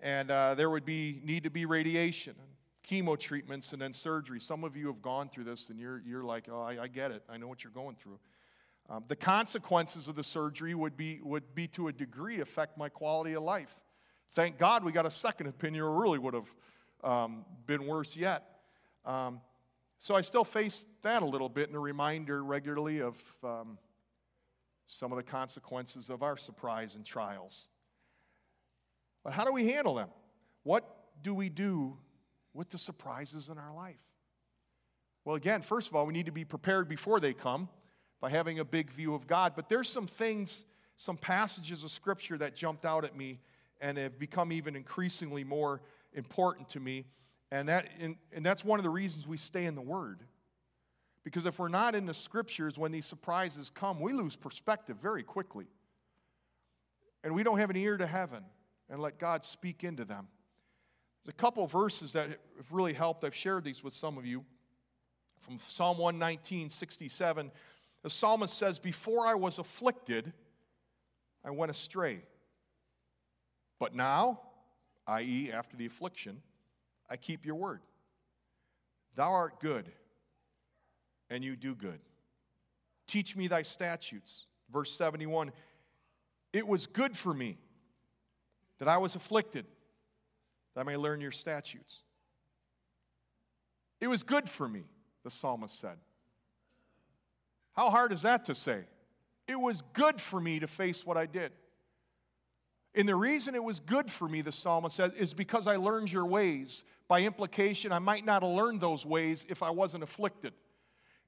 And 0.00 0.30
uh, 0.30 0.54
there 0.54 0.70
would 0.70 0.84
be 0.84 1.20
need 1.24 1.42
to 1.44 1.50
be 1.50 1.64
radiation, 1.66 2.34
chemo 2.88 3.18
treatments, 3.18 3.72
and 3.72 3.82
then 3.82 3.92
surgery. 3.92 4.40
Some 4.40 4.62
of 4.62 4.76
you 4.76 4.86
have 4.86 5.02
gone 5.02 5.28
through 5.28 5.44
this, 5.44 5.70
and 5.70 5.78
you're, 5.78 6.02
you're 6.06 6.24
like, 6.24 6.48
oh, 6.50 6.60
I, 6.60 6.82
I 6.82 6.88
get 6.88 7.10
it. 7.10 7.22
I 7.28 7.36
know 7.36 7.48
what 7.48 7.64
you're 7.64 7.72
going 7.72 7.96
through. 7.96 8.18
Um, 8.88 9.04
the 9.08 9.16
consequences 9.16 10.06
of 10.06 10.14
the 10.14 10.22
surgery 10.22 10.74
would 10.74 10.96
be, 10.96 11.20
would 11.22 11.54
be 11.54 11.66
to 11.68 11.88
a 11.88 11.92
degree 11.92 12.40
affect 12.40 12.78
my 12.78 12.88
quality 12.88 13.32
of 13.32 13.42
life. 13.42 13.74
Thank 14.34 14.58
God 14.58 14.84
we 14.84 14.92
got 14.92 15.06
a 15.06 15.10
second 15.10 15.48
opinion, 15.48 15.82
or 15.82 16.00
really 16.00 16.18
would 16.18 16.34
have 16.34 16.54
um, 17.02 17.44
been 17.66 17.86
worse 17.86 18.16
yet. 18.16 18.44
Um, 19.04 19.40
so 19.98 20.14
I 20.14 20.20
still 20.20 20.44
face 20.44 20.86
that 21.02 21.22
a 21.22 21.26
little 21.26 21.48
bit 21.48 21.68
and 21.68 21.76
a 21.76 21.80
reminder 21.80 22.44
regularly 22.44 23.00
of 23.00 23.16
um, 23.42 23.78
some 24.86 25.10
of 25.10 25.16
the 25.16 25.24
consequences 25.24 26.10
of 26.10 26.22
our 26.22 26.36
surprise 26.36 26.94
and 26.94 27.04
trials. 27.04 27.68
But 29.24 29.32
how 29.32 29.44
do 29.44 29.52
we 29.52 29.68
handle 29.68 29.94
them? 29.94 30.08
What 30.62 30.84
do 31.22 31.34
we 31.34 31.48
do 31.48 31.96
with 32.54 32.70
the 32.70 32.78
surprises 32.78 33.48
in 33.48 33.58
our 33.58 33.74
life? 33.74 33.96
Well, 35.24 35.34
again, 35.34 35.62
first 35.62 35.88
of 35.88 35.96
all, 35.96 36.06
we 36.06 36.12
need 36.12 36.26
to 36.26 36.32
be 36.32 36.44
prepared 36.44 36.88
before 36.88 37.18
they 37.18 37.32
come 37.32 37.68
by 38.20 38.30
having 38.30 38.58
a 38.58 38.64
big 38.64 38.90
view 38.90 39.14
of 39.14 39.26
God. 39.26 39.52
But 39.56 39.68
there's 39.68 39.88
some 39.88 40.06
things 40.06 40.64
some 40.96 41.16
passages 41.16 41.84
of 41.84 41.90
scripture 41.90 42.38
that 42.38 42.54
jumped 42.54 42.84
out 42.84 43.04
at 43.04 43.16
me 43.16 43.38
and 43.80 43.98
have 43.98 44.18
become 44.18 44.52
even 44.52 44.74
increasingly 44.74 45.44
more 45.44 45.82
important 46.14 46.68
to 46.70 46.80
me. 46.80 47.04
And, 47.50 47.68
that, 47.68 47.88
and, 48.00 48.16
and 48.32 48.44
that's 48.44 48.64
one 48.64 48.78
of 48.78 48.82
the 48.82 48.90
reasons 48.90 49.26
we 49.26 49.36
stay 49.36 49.66
in 49.66 49.74
the 49.74 49.82
Word. 49.82 50.20
Because 51.22 51.44
if 51.44 51.58
we're 51.58 51.68
not 51.68 51.94
in 51.94 52.06
the 52.06 52.14
scriptures 52.14 52.78
when 52.78 52.92
these 52.92 53.04
surprises 53.04 53.70
come, 53.70 54.00
we 54.00 54.12
lose 54.12 54.36
perspective 54.36 54.96
very 55.02 55.22
quickly. 55.22 55.66
And 57.22 57.34
we 57.34 57.42
don't 57.42 57.58
have 57.58 57.70
an 57.70 57.76
ear 57.76 57.96
to 57.96 58.06
heaven 58.06 58.44
and 58.88 59.00
let 59.00 59.18
God 59.18 59.44
speak 59.44 59.84
into 59.84 60.04
them. 60.04 60.28
There's 61.24 61.34
a 61.34 61.36
couple 61.36 61.66
verses 61.66 62.12
that 62.12 62.28
have 62.28 62.70
really 62.70 62.92
helped. 62.92 63.24
I've 63.24 63.34
shared 63.34 63.64
these 63.64 63.82
with 63.82 63.92
some 63.92 64.16
of 64.16 64.24
you. 64.24 64.44
From 65.40 65.58
Psalm 65.66 65.98
119, 65.98 66.70
67, 66.70 67.50
the 68.02 68.10
psalmist 68.10 68.56
says, 68.56 68.78
Before 68.78 69.26
I 69.26 69.34
was 69.34 69.58
afflicted, 69.58 70.32
I 71.44 71.50
went 71.50 71.70
astray. 71.70 72.22
But 73.78 73.94
now, 73.94 74.40
i.e., 75.06 75.50
after 75.52 75.76
the 75.76 75.86
affliction, 75.86 76.42
I 77.08 77.16
keep 77.16 77.44
your 77.44 77.56
word. 77.56 77.80
Thou 79.14 79.32
art 79.32 79.60
good, 79.60 79.90
and 81.30 81.44
you 81.44 81.56
do 81.56 81.74
good. 81.74 82.00
Teach 83.06 83.36
me 83.36 83.48
thy 83.48 83.62
statutes. 83.62 84.46
Verse 84.70 84.92
71 84.92 85.52
It 86.52 86.66
was 86.66 86.86
good 86.86 87.16
for 87.16 87.32
me 87.32 87.58
that 88.78 88.88
I 88.88 88.98
was 88.98 89.16
afflicted, 89.16 89.64
that 90.74 90.80
I 90.80 90.84
may 90.84 90.96
learn 90.96 91.20
your 91.20 91.32
statutes. 91.32 92.02
It 94.00 94.08
was 94.08 94.22
good 94.22 94.48
for 94.48 94.68
me, 94.68 94.84
the 95.24 95.30
psalmist 95.30 95.78
said. 95.78 95.96
How 97.76 97.90
hard 97.90 98.12
is 98.12 98.22
that 98.22 98.46
to 98.46 98.54
say? 98.54 98.84
It 99.46 99.60
was 99.60 99.82
good 99.92 100.20
for 100.20 100.40
me 100.40 100.58
to 100.60 100.66
face 100.66 101.04
what 101.04 101.16
I 101.16 101.26
did. 101.26 101.52
And 102.94 103.06
the 103.06 103.14
reason 103.14 103.54
it 103.54 103.62
was 103.62 103.78
good 103.78 104.10
for 104.10 104.26
me, 104.26 104.40
the 104.40 104.50
psalmist 104.50 104.96
said, 104.96 105.12
is 105.18 105.34
because 105.34 105.66
I 105.66 105.76
learned 105.76 106.10
your 106.10 106.24
ways. 106.24 106.84
By 107.08 107.20
implication, 107.20 107.92
I 107.92 107.98
might 107.98 108.24
not 108.24 108.42
have 108.42 108.50
learned 108.50 108.80
those 108.80 109.04
ways 109.04 109.44
if 109.50 109.62
I 109.62 109.70
wasn't 109.70 110.02
afflicted. 110.02 110.54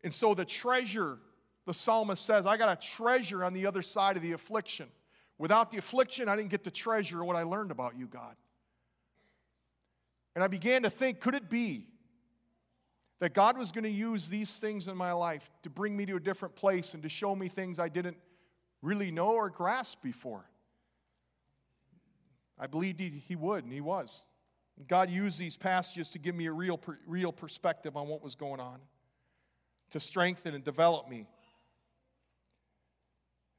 And 0.02 0.12
so 0.12 0.34
the 0.34 0.46
treasure, 0.46 1.18
the 1.66 1.74
psalmist 1.74 2.24
says, 2.24 2.46
I 2.46 2.56
got 2.56 2.70
a 2.70 2.86
treasure 2.96 3.44
on 3.44 3.52
the 3.52 3.66
other 3.66 3.82
side 3.82 4.16
of 4.16 4.22
the 4.22 4.32
affliction. 4.32 4.88
Without 5.36 5.70
the 5.70 5.76
affliction, 5.76 6.28
I 6.28 6.36
didn't 6.36 6.50
get 6.50 6.64
the 6.64 6.70
treasure 6.70 7.20
of 7.20 7.26
what 7.26 7.36
I 7.36 7.42
learned 7.42 7.70
about 7.70 7.96
you, 7.96 8.06
God. 8.06 8.34
And 10.34 10.42
I 10.42 10.46
began 10.46 10.84
to 10.84 10.90
think 10.90 11.20
could 11.20 11.34
it 11.34 11.50
be 11.50 11.86
that 13.20 13.34
God 13.34 13.58
was 13.58 13.72
going 13.72 13.84
to 13.84 13.90
use 13.90 14.28
these 14.28 14.50
things 14.56 14.86
in 14.86 14.96
my 14.96 15.12
life 15.12 15.50
to 15.62 15.70
bring 15.70 15.96
me 15.96 16.06
to 16.06 16.16
a 16.16 16.20
different 16.20 16.54
place 16.54 16.94
and 16.94 17.02
to 17.02 17.08
show 17.08 17.34
me 17.34 17.48
things 17.48 17.78
I 17.78 17.88
didn't 17.88 18.16
really 18.82 19.10
know 19.10 19.30
or 19.30 19.50
grasp 19.50 20.02
before? 20.02 20.44
I 22.58 22.66
believed 22.66 23.00
he, 23.00 23.22
he 23.26 23.36
would, 23.36 23.64
and 23.64 23.72
he 23.72 23.80
was. 23.80 24.24
God 24.86 25.10
used 25.10 25.38
these 25.38 25.56
passages 25.56 26.08
to 26.10 26.18
give 26.18 26.34
me 26.34 26.46
a 26.46 26.52
real, 26.52 26.80
real 27.06 27.32
perspective 27.32 27.96
on 27.96 28.06
what 28.06 28.22
was 28.22 28.34
going 28.34 28.60
on, 28.60 28.78
to 29.90 30.00
strengthen 30.00 30.54
and 30.54 30.64
develop 30.64 31.08
me. 31.08 31.26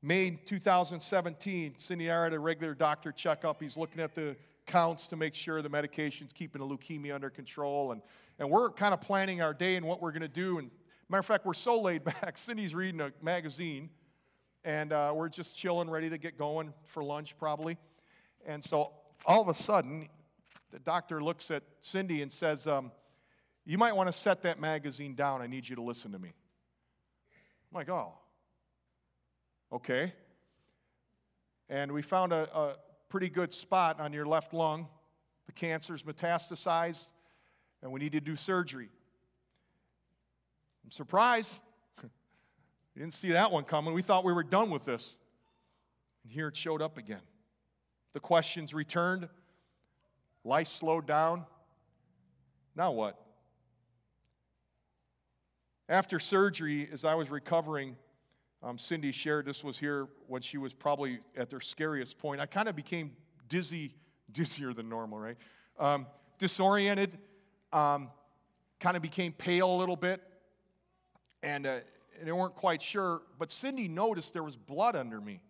May 0.01 0.31
2017, 0.31 1.73
Cindy 1.77 2.05
had 2.05 2.31
a 2.31 2.39
regular 2.39 2.73
doctor 2.73 3.11
checkup. 3.11 3.61
He's 3.61 3.75
looking 3.75 4.01
at 4.01 4.15
the 4.15 4.37
counts 4.69 5.07
to 5.07 5.15
make 5.15 5.33
sure 5.33 5.61
the 5.61 5.69
medication's 5.69 6.31
keeping 6.31 6.61
the 6.61 6.67
leukemia 6.67 7.15
under 7.15 7.31
control. 7.31 7.91
And, 7.91 8.01
and 8.37 8.49
we're 8.49 8.69
kind 8.69 8.93
of 8.93 9.01
planning 9.01 9.41
our 9.41 9.53
day 9.53 9.75
and 9.75 9.85
what 9.85 9.99
we're 9.99 10.11
going 10.11 10.21
to 10.21 10.27
do. 10.27 10.59
And 10.59 10.69
matter 11.09 11.19
of 11.19 11.25
fact, 11.25 11.45
we're 11.45 11.55
so 11.55 11.81
laid 11.81 12.03
back. 12.03 12.37
Cindy's 12.37 12.75
reading 12.75 13.01
a 13.01 13.11
magazine, 13.21 13.89
and 14.63 14.93
uh, 14.93 15.11
we're 15.15 15.27
just 15.27 15.57
chilling, 15.57 15.89
ready 15.89 16.09
to 16.11 16.19
get 16.19 16.37
going 16.37 16.71
for 16.85 17.03
lunch 17.03 17.35
probably. 17.37 17.77
And 18.45 18.63
so 18.63 18.93
all 19.25 19.41
of 19.41 19.47
a 19.47 19.55
sudden, 19.55 20.07
the 20.71 20.79
doctor 20.79 21.21
looks 21.21 21.49
at 21.49 21.63
Cindy 21.81 22.21
and 22.21 22.31
says, 22.31 22.67
um, 22.67 22.91
You 23.65 23.79
might 23.79 23.95
want 23.95 24.07
to 24.07 24.13
set 24.13 24.43
that 24.43 24.59
magazine 24.59 25.15
down. 25.15 25.41
I 25.41 25.47
need 25.47 25.67
you 25.67 25.75
to 25.77 25.81
listen 25.81 26.11
to 26.11 26.19
me. 26.19 26.29
I'm 26.29 27.75
like, 27.75 27.89
Oh, 27.89 28.13
okay. 29.73 30.13
And 31.69 31.91
we 31.91 32.03
found 32.03 32.33
a, 32.33 32.47
a 32.55 32.75
pretty 33.09 33.29
good 33.29 33.51
spot 33.51 33.99
on 33.99 34.13
your 34.13 34.25
left 34.25 34.53
lung. 34.53 34.87
The 35.47 35.51
cancer's 35.51 36.03
metastasized, 36.03 37.07
and 37.81 37.91
we 37.91 37.99
need 37.99 38.11
to 38.11 38.21
do 38.21 38.35
surgery. 38.35 38.89
I'm 40.85 40.91
surprised. 40.91 41.51
you 42.03 42.09
didn't 43.01 43.15
see 43.15 43.31
that 43.31 43.51
one 43.51 43.63
coming. 43.63 43.93
We 43.93 44.03
thought 44.03 44.23
we 44.23 44.33
were 44.33 44.43
done 44.43 44.69
with 44.69 44.85
this. 44.85 45.17
And 46.23 46.31
here 46.31 46.47
it 46.47 46.55
showed 46.55 46.81
up 46.81 46.97
again. 46.97 47.21
The 48.13 48.19
questions 48.19 48.73
returned. 48.73 49.27
Life 50.43 50.67
slowed 50.67 51.05
down. 51.05 51.45
Now 52.75 52.91
what? 52.91 53.19
After 55.87 56.19
surgery, 56.19 56.87
as 56.91 57.03
I 57.03 57.15
was 57.15 57.31
recovering, 57.31 57.95
um, 58.61 58.77
Cindy 58.77 59.11
shared 59.11 59.45
this 59.45 59.63
was 59.63 59.77
here 59.77 60.07
when 60.27 60.41
she 60.41 60.57
was 60.57 60.73
probably 60.73 61.19
at 61.37 61.49
their 61.49 61.61
scariest 61.61 62.17
point. 62.17 62.41
I 62.41 62.45
kind 62.45 62.67
of 62.67 62.75
became 62.75 63.11
dizzy, 63.47 63.95
dizzier 64.31 64.75
than 64.75 64.89
normal, 64.89 65.19
right? 65.19 65.37
Um, 65.79 66.07
disoriented, 66.39 67.17
um, 67.71 68.09
kind 68.79 68.97
of 68.97 69.01
became 69.01 69.31
pale 69.31 69.73
a 69.73 69.77
little 69.77 69.95
bit, 69.95 70.21
and, 71.41 71.65
uh, 71.65 71.79
and 72.19 72.27
they 72.27 72.31
weren't 72.33 72.55
quite 72.55 72.81
sure. 72.81 73.21
But 73.37 73.49
Cindy 73.49 73.87
noticed 73.87 74.33
there 74.33 74.43
was 74.43 74.57
blood 74.57 74.95
under 74.95 75.21
me, 75.21 75.41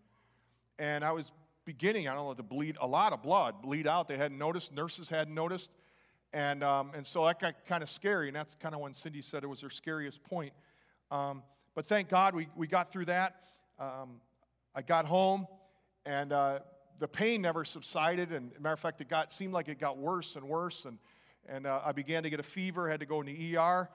and 0.78 1.04
I 1.04 1.12
was 1.12 1.32
beginning, 1.65 2.08
I 2.08 2.13
don't 2.13 2.28
know, 2.28 2.34
to 2.36 2.43
bleed 2.43 2.78
a 2.80 2.88
lot 2.88 3.12
of 3.12 3.24
blood, 3.24 3.62
bleed 3.62 3.88
out. 3.88 4.08
They 4.08 4.17
hadn't 4.17 4.38
noticed, 4.38 4.74
nurses 4.74 5.10
hadn't 5.10 5.34
noticed. 5.34 5.72
And, 6.32 6.63
um, 6.63 6.91
and 6.95 7.06
so 7.06 7.26
that 7.26 7.39
got 7.39 7.65
kind 7.65 7.82
of 7.82 7.89
scary, 7.89 8.28
and 8.28 8.36
that's 8.36 8.54
kind 8.56 8.76
of 8.76 8.82
when 8.82 8.93
Cindy 8.93 9.24
said 9.24 9.43
it 9.43 9.48
was 9.48 9.62
her 9.62 9.69
scariest 9.72 10.24
point. 10.24 10.54
But 11.75 11.88
thank 11.88 12.10
God 12.10 12.36
we, 12.36 12.47
we 12.55 12.67
got 12.67 12.91
through 12.91 13.05
that. 13.05 13.36
Um, 13.79 14.21
I 14.75 14.82
got 14.82 15.05
home, 15.05 15.47
and 16.05 16.34
uh, 16.34 16.60
the 16.99 17.08
pain 17.08 17.41
never 17.41 17.65
subsided. 17.65 18.32
And 18.32 18.51
matter 18.60 18.73
of 18.73 18.79
fact, 18.79 19.01
it 19.01 19.10
got 19.10 19.32
seemed 19.32 19.53
like 19.53 19.67
it 19.67 19.79
got 19.79 19.97
worse 19.97 20.36
and 20.36 20.47
worse. 20.47 20.86
And, 20.86 20.97
and 21.47 21.65
uh, 21.65 21.82
I 21.86 21.91
began 21.91 22.23
to 22.23 22.29
get 22.29 22.39
a 22.39 22.43
fever, 22.43 22.89
had 22.89 22.99
to 22.99 23.05
go 23.05 23.21
in 23.21 23.27
the 23.27 23.58
ER. 23.58 23.89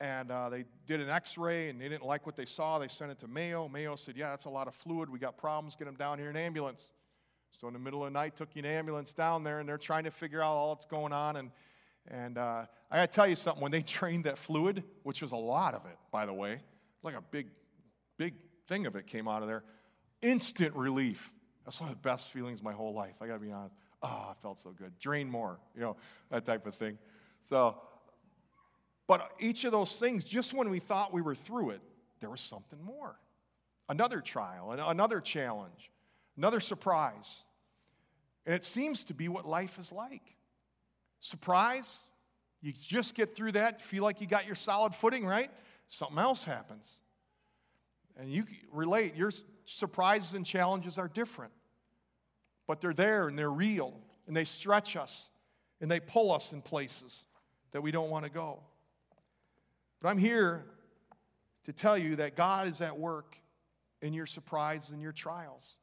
And 0.00 0.30
uh, 0.32 0.48
they 0.48 0.64
did 0.86 1.00
an 1.00 1.08
x 1.08 1.38
ray, 1.38 1.68
and 1.68 1.80
they 1.80 1.88
didn't 1.88 2.04
like 2.04 2.26
what 2.26 2.34
they 2.34 2.44
saw. 2.44 2.78
They 2.78 2.88
sent 2.88 3.12
it 3.12 3.20
to 3.20 3.28
Mayo. 3.28 3.68
Mayo 3.68 3.94
said, 3.94 4.16
Yeah, 4.16 4.30
that's 4.30 4.46
a 4.46 4.50
lot 4.50 4.66
of 4.66 4.74
fluid. 4.74 5.08
We 5.08 5.18
got 5.18 5.36
problems. 5.36 5.76
Get 5.76 5.84
them 5.84 5.94
down 5.94 6.18
here 6.18 6.28
in 6.30 6.36
an 6.36 6.42
ambulance. 6.42 6.92
So 7.60 7.68
in 7.68 7.72
the 7.72 7.78
middle 7.78 8.04
of 8.04 8.12
the 8.12 8.18
night, 8.18 8.36
took 8.36 8.48
you 8.54 8.60
an 8.60 8.66
ambulance 8.66 9.12
down 9.12 9.44
there, 9.44 9.60
and 9.60 9.68
they're 9.68 9.78
trying 9.78 10.04
to 10.04 10.10
figure 10.10 10.40
out 10.40 10.54
all 10.54 10.74
that's 10.74 10.86
going 10.86 11.12
on. 11.12 11.36
And, 11.36 11.50
and 12.08 12.38
uh, 12.38 12.64
I 12.90 12.96
got 12.96 13.10
to 13.10 13.14
tell 13.14 13.26
you 13.26 13.36
something. 13.36 13.62
When 13.62 13.70
they 13.70 13.82
drained 13.86 14.24
that 14.24 14.38
fluid, 14.38 14.82
which 15.02 15.22
was 15.22 15.32
a 15.32 15.36
lot 15.36 15.74
of 15.74 15.86
it, 15.86 15.96
by 16.10 16.26
the 16.26 16.32
way, 16.32 16.60
like 17.02 17.14
a 17.14 17.22
big, 17.30 17.48
big 18.16 18.34
thing 18.68 18.86
of 18.86 18.96
it 18.96 19.06
came 19.06 19.28
out 19.28 19.42
of 19.42 19.48
there, 19.48 19.64
instant 20.20 20.74
relief. 20.74 21.30
That's 21.64 21.80
one 21.80 21.90
of 21.90 21.96
the 21.96 22.02
best 22.02 22.30
feelings 22.30 22.60
of 22.60 22.64
my 22.64 22.72
whole 22.72 22.94
life. 22.94 23.14
I 23.20 23.26
got 23.26 23.34
to 23.34 23.38
be 23.38 23.52
honest. 23.52 23.74
Ah, 24.02 24.26
oh, 24.26 24.30
I 24.30 24.34
felt 24.42 24.58
so 24.58 24.70
good. 24.70 24.98
Drain 24.98 25.30
more, 25.30 25.58
you 25.74 25.80
know, 25.80 25.96
that 26.30 26.44
type 26.44 26.66
of 26.66 26.74
thing. 26.74 26.98
So, 27.48 27.76
but 29.06 29.30
each 29.38 29.64
of 29.64 29.72
those 29.72 29.96
things, 29.96 30.24
just 30.24 30.54
when 30.54 30.70
we 30.70 30.80
thought 30.80 31.12
we 31.12 31.22
were 31.22 31.34
through 31.34 31.70
it, 31.70 31.80
there 32.20 32.30
was 32.30 32.40
something 32.40 32.82
more. 32.82 33.16
Another 33.88 34.20
trial, 34.20 34.72
another 34.72 35.20
challenge, 35.20 35.90
another 36.36 36.60
surprise. 36.60 37.44
And 38.46 38.54
it 38.54 38.64
seems 38.64 39.04
to 39.04 39.14
be 39.14 39.28
what 39.28 39.46
life 39.46 39.78
is 39.78 39.92
like. 39.92 40.22
Surprise, 41.20 42.00
you 42.60 42.72
just 42.72 43.14
get 43.14 43.36
through 43.36 43.52
that, 43.52 43.82
feel 43.82 44.02
like 44.02 44.20
you 44.20 44.26
got 44.26 44.46
your 44.46 44.54
solid 44.54 44.94
footing, 44.94 45.26
right? 45.26 45.50
Something 45.92 46.18
else 46.18 46.42
happens. 46.44 47.00
And 48.16 48.32
you 48.32 48.46
relate, 48.72 49.14
your 49.14 49.30
surprises 49.66 50.32
and 50.32 50.46
challenges 50.46 50.96
are 50.96 51.06
different, 51.06 51.52
but 52.66 52.80
they're 52.80 52.94
there 52.94 53.28
and 53.28 53.38
they're 53.38 53.50
real, 53.50 53.92
and 54.26 54.34
they 54.34 54.44
stretch 54.44 54.96
us 54.96 55.28
and 55.82 55.90
they 55.90 56.00
pull 56.00 56.32
us 56.32 56.52
in 56.52 56.62
places 56.62 57.26
that 57.72 57.82
we 57.82 57.90
don't 57.90 58.08
want 58.08 58.24
to 58.24 58.30
go. 58.30 58.60
But 60.00 60.08
I'm 60.08 60.16
here 60.16 60.64
to 61.64 61.74
tell 61.74 61.98
you 61.98 62.16
that 62.16 62.36
God 62.36 62.68
is 62.68 62.80
at 62.80 62.98
work 62.98 63.36
in 64.00 64.14
your 64.14 64.26
surprises 64.26 64.92
and 64.92 65.02
your 65.02 65.12
trials. 65.12 65.78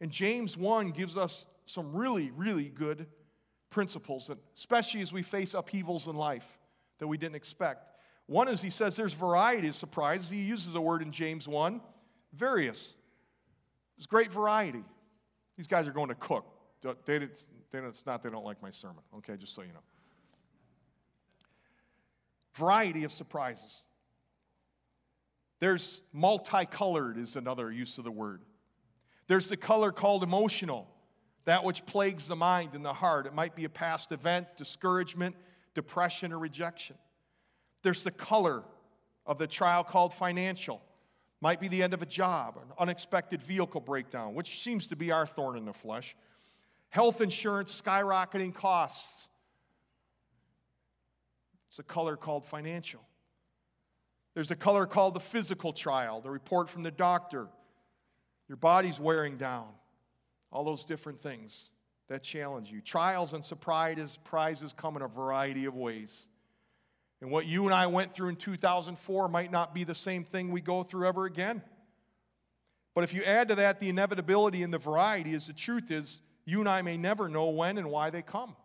And 0.00 0.10
James 0.10 0.56
1 0.56 0.90
gives 0.90 1.16
us 1.16 1.46
some 1.66 1.94
really, 1.94 2.32
really 2.32 2.68
good 2.68 3.06
principles, 3.70 4.28
especially 4.56 5.02
as 5.02 5.12
we 5.12 5.22
face 5.22 5.54
upheavals 5.54 6.08
in 6.08 6.16
life 6.16 6.58
that 6.98 7.06
we 7.06 7.16
didn't 7.16 7.36
expect. 7.36 7.92
One 8.26 8.48
is 8.48 8.62
he 8.62 8.70
says 8.70 8.96
there's 8.96 9.12
variety 9.12 9.68
of 9.68 9.74
surprises. 9.74 10.30
He 10.30 10.42
uses 10.42 10.74
a 10.74 10.80
word 10.80 11.02
in 11.02 11.12
James 11.12 11.46
1 11.46 11.80
various. 12.32 12.94
There's 13.96 14.06
great 14.06 14.32
variety. 14.32 14.84
These 15.56 15.66
guys 15.66 15.86
are 15.86 15.92
going 15.92 16.08
to 16.08 16.14
cook. 16.14 16.46
They, 17.06 17.18
they, 17.18 17.26
it's 17.78 18.06
not 18.06 18.22
they 18.22 18.30
don't 18.30 18.44
like 18.44 18.60
my 18.62 18.70
sermon, 18.70 19.02
okay, 19.18 19.36
just 19.36 19.54
so 19.54 19.62
you 19.62 19.72
know. 19.72 19.80
Variety 22.54 23.04
of 23.04 23.12
surprises. 23.12 23.82
There's 25.60 26.02
multicolored, 26.12 27.18
is 27.18 27.36
another 27.36 27.70
use 27.70 27.98
of 27.98 28.04
the 28.04 28.10
word. 28.10 28.42
There's 29.28 29.46
the 29.46 29.56
color 29.56 29.92
called 29.92 30.22
emotional, 30.24 30.88
that 31.44 31.62
which 31.62 31.86
plagues 31.86 32.26
the 32.26 32.36
mind 32.36 32.74
and 32.74 32.84
the 32.84 32.92
heart. 32.92 33.26
It 33.26 33.34
might 33.34 33.54
be 33.54 33.64
a 33.64 33.68
past 33.68 34.10
event, 34.10 34.48
discouragement, 34.56 35.36
depression, 35.74 36.32
or 36.32 36.38
rejection. 36.38 36.96
There's 37.82 38.02
the 38.02 38.10
color 38.10 38.62
of 39.26 39.38
the 39.38 39.46
trial 39.46 39.84
called 39.84 40.12
financial. 40.12 40.80
Might 41.40 41.60
be 41.60 41.68
the 41.68 41.82
end 41.82 41.94
of 41.94 42.02
a 42.02 42.06
job, 42.06 42.56
an 42.56 42.72
unexpected 42.78 43.42
vehicle 43.42 43.80
breakdown, 43.80 44.34
which 44.34 44.62
seems 44.62 44.86
to 44.88 44.96
be 44.96 45.10
our 45.10 45.26
thorn 45.26 45.56
in 45.56 45.64
the 45.64 45.72
flesh. 45.72 46.14
Health 46.90 47.20
insurance, 47.20 47.80
skyrocketing 47.80 48.54
costs. 48.54 49.28
It's 51.68 51.78
a 51.78 51.82
color 51.82 52.16
called 52.16 52.44
financial. 52.44 53.00
There's 54.34 54.50
a 54.50 54.56
color 54.56 54.86
called 54.86 55.14
the 55.14 55.20
physical 55.20 55.72
trial, 55.72 56.20
the 56.20 56.30
report 56.30 56.68
from 56.68 56.82
the 56.82 56.90
doctor. 56.90 57.48
Your 58.48 58.56
body's 58.56 59.00
wearing 59.00 59.36
down. 59.36 59.68
All 60.52 60.64
those 60.64 60.84
different 60.84 61.18
things 61.18 61.70
that 62.08 62.22
challenge 62.22 62.70
you. 62.70 62.82
Trials 62.82 63.32
and 63.32 63.44
surprises 63.44 64.18
come 64.76 64.96
in 64.96 65.02
a 65.02 65.08
variety 65.08 65.64
of 65.64 65.74
ways. 65.74 66.28
And 67.22 67.30
what 67.30 67.46
you 67.46 67.66
and 67.66 67.72
I 67.72 67.86
went 67.86 68.12
through 68.12 68.30
in 68.30 68.36
2004 68.36 69.28
might 69.28 69.52
not 69.52 69.72
be 69.72 69.84
the 69.84 69.94
same 69.94 70.24
thing 70.24 70.50
we 70.50 70.60
go 70.60 70.82
through 70.82 71.06
ever 71.06 71.24
again. 71.24 71.62
But 72.96 73.04
if 73.04 73.14
you 73.14 73.22
add 73.22 73.46
to 73.48 73.54
that 73.54 73.78
the 73.78 73.88
inevitability 73.88 74.64
and 74.64 74.74
the 74.74 74.78
variety, 74.78 75.32
is 75.32 75.46
the 75.46 75.52
truth 75.52 75.92
is, 75.92 76.20
you 76.44 76.58
and 76.58 76.68
I 76.68 76.82
may 76.82 76.96
never 76.96 77.28
know 77.28 77.48
when 77.50 77.78
and 77.78 77.92
why 77.92 78.10
they 78.10 78.22
come. 78.22 78.56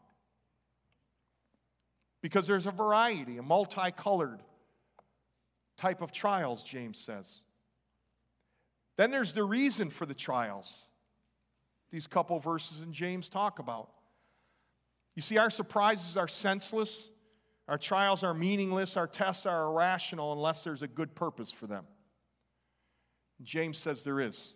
Because 2.24 2.48
there's 2.48 2.66
a 2.66 2.72
variety, 2.72 3.38
a 3.38 3.44
multicolored 3.44 4.42
type 5.78 6.02
of 6.02 6.12
trials, 6.12 6.64
James 6.64 6.98
says. 6.98 7.44
Then 8.98 9.12
there's 9.12 9.34
the 9.34 9.44
reason 9.44 9.92
for 9.92 10.08
the 10.08 10.16
trials. 10.16 10.88
These 11.92 12.08
couple 12.08 12.40
verses 12.40 12.82
in 12.82 12.92
James 12.92 13.30
talk 13.30 13.60
about. 13.60 13.92
You 15.16 15.22
see, 15.22 15.38
our 15.38 15.52
surprises 15.52 16.18
are 16.18 16.28
senseless 16.28 17.12
our 17.68 17.78
trials 17.78 18.24
are 18.24 18.34
meaningless, 18.34 18.96
our 18.96 19.08
tests 19.08 19.46
are 19.46 19.66
irrational 19.66 20.34
unless 20.34 20.64
there's 20.64 20.82
a 20.82 20.88
good 20.88 21.16
purpose 21.16 21.52
for 21.52 21.68
them. 21.68 21.86
James 23.44 23.78
says 23.78 24.04
there 24.04 24.20
is. 24.22 24.54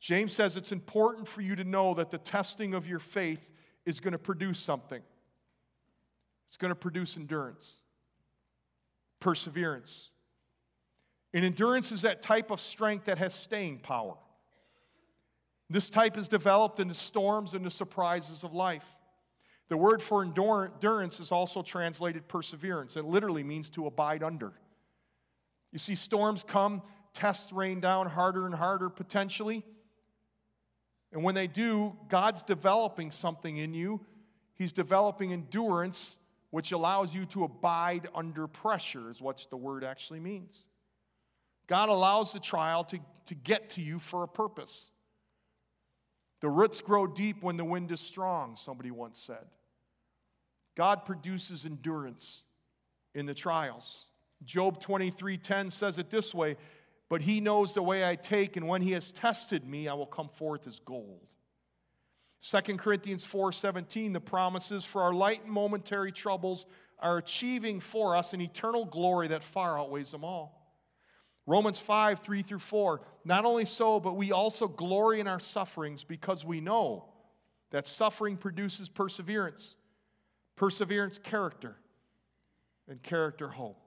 James 0.00 0.32
says 0.32 0.56
it's 0.56 0.72
important 0.72 1.26
for 1.26 1.40
you 1.40 1.56
to 1.56 1.64
know 1.64 1.94
that 1.94 2.10
the 2.10 2.18
testing 2.18 2.74
of 2.74 2.86
your 2.86 2.98
faith 2.98 3.50
is 3.84 3.98
going 3.98 4.12
to 4.12 4.18
produce 4.18 4.58
something. 4.58 5.02
It's 6.48 6.56
going 6.56 6.70
to 6.70 6.76
produce 6.76 7.16
endurance, 7.16 7.78
perseverance. 9.20 10.10
And 11.34 11.44
endurance 11.44 11.90
is 11.90 12.02
that 12.02 12.22
type 12.22 12.50
of 12.50 12.60
strength 12.60 13.06
that 13.06 13.18
has 13.18 13.34
staying 13.34 13.80
power. 13.80 14.14
This 15.68 15.90
type 15.90 16.16
is 16.16 16.28
developed 16.28 16.78
in 16.78 16.86
the 16.86 16.94
storms 16.94 17.54
and 17.54 17.64
the 17.64 17.70
surprises 17.70 18.44
of 18.44 18.54
life. 18.54 18.86
The 19.68 19.76
word 19.76 20.02
for 20.02 20.22
endurance 20.22 21.18
is 21.18 21.32
also 21.32 21.62
translated 21.62 22.28
perseverance. 22.28 22.96
It 22.96 23.04
literally 23.04 23.42
means 23.42 23.68
to 23.70 23.86
abide 23.86 24.22
under. 24.22 24.52
You 25.72 25.78
see, 25.78 25.96
storms 25.96 26.44
come, 26.46 26.82
tests 27.12 27.52
rain 27.52 27.80
down 27.80 28.06
harder 28.08 28.46
and 28.46 28.54
harder 28.54 28.88
potentially. 28.88 29.64
And 31.12 31.24
when 31.24 31.34
they 31.34 31.46
do, 31.46 31.96
God's 32.08 32.42
developing 32.42 33.10
something 33.10 33.56
in 33.56 33.74
you. 33.74 34.00
He's 34.54 34.72
developing 34.72 35.32
endurance, 35.32 36.16
which 36.50 36.72
allows 36.72 37.14
you 37.14 37.26
to 37.26 37.44
abide 37.44 38.08
under 38.14 38.46
pressure, 38.46 39.10
is 39.10 39.20
what 39.20 39.44
the 39.50 39.56
word 39.56 39.82
actually 39.84 40.20
means. 40.20 40.64
God 41.66 41.88
allows 41.88 42.32
the 42.32 42.40
trial 42.40 42.84
to, 42.84 42.98
to 43.26 43.34
get 43.34 43.70
to 43.70 43.80
you 43.80 43.98
for 43.98 44.22
a 44.22 44.28
purpose. 44.28 44.84
The 46.46 46.50
roots 46.50 46.80
grow 46.80 47.08
deep 47.08 47.42
when 47.42 47.56
the 47.56 47.64
wind 47.64 47.90
is 47.90 47.98
strong, 47.98 48.54
somebody 48.54 48.92
once 48.92 49.18
said. 49.18 49.44
God 50.76 51.04
produces 51.04 51.64
endurance 51.64 52.44
in 53.16 53.26
the 53.26 53.34
trials. 53.34 54.06
Job 54.44 54.80
23:10 54.80 55.72
says 55.72 55.98
it 55.98 56.08
this 56.08 56.32
way, 56.32 56.56
but 57.08 57.22
he 57.22 57.40
knows 57.40 57.74
the 57.74 57.82
way 57.82 58.08
I 58.08 58.14
take 58.14 58.56
and 58.56 58.68
when 58.68 58.80
he 58.80 58.92
has 58.92 59.10
tested 59.10 59.66
me 59.66 59.88
I 59.88 59.94
will 59.94 60.06
come 60.06 60.28
forth 60.28 60.68
as 60.68 60.78
gold. 60.78 61.26
2 62.38 62.78
Corinthians 62.78 63.24
4:17 63.24 64.12
the 64.12 64.20
promises 64.20 64.84
for 64.84 65.02
our 65.02 65.12
light 65.12 65.42
and 65.42 65.50
momentary 65.50 66.12
troubles 66.12 66.64
are 67.00 67.18
achieving 67.18 67.80
for 67.80 68.14
us 68.14 68.32
an 68.32 68.40
eternal 68.40 68.84
glory 68.84 69.26
that 69.26 69.42
far 69.42 69.80
outweighs 69.80 70.12
them 70.12 70.22
all. 70.22 70.55
Romans 71.46 71.78
5, 71.78 72.20
3 72.20 72.42
through 72.42 72.58
4. 72.58 73.00
Not 73.24 73.44
only 73.44 73.64
so, 73.64 74.00
but 74.00 74.16
we 74.16 74.32
also 74.32 74.66
glory 74.66 75.20
in 75.20 75.28
our 75.28 75.40
sufferings 75.40 76.02
because 76.02 76.44
we 76.44 76.60
know 76.60 77.04
that 77.70 77.86
suffering 77.86 78.36
produces 78.36 78.88
perseverance, 78.88 79.76
perseverance, 80.56 81.18
character, 81.18 81.76
and 82.88 83.02
character, 83.02 83.48
hope. 83.48 83.80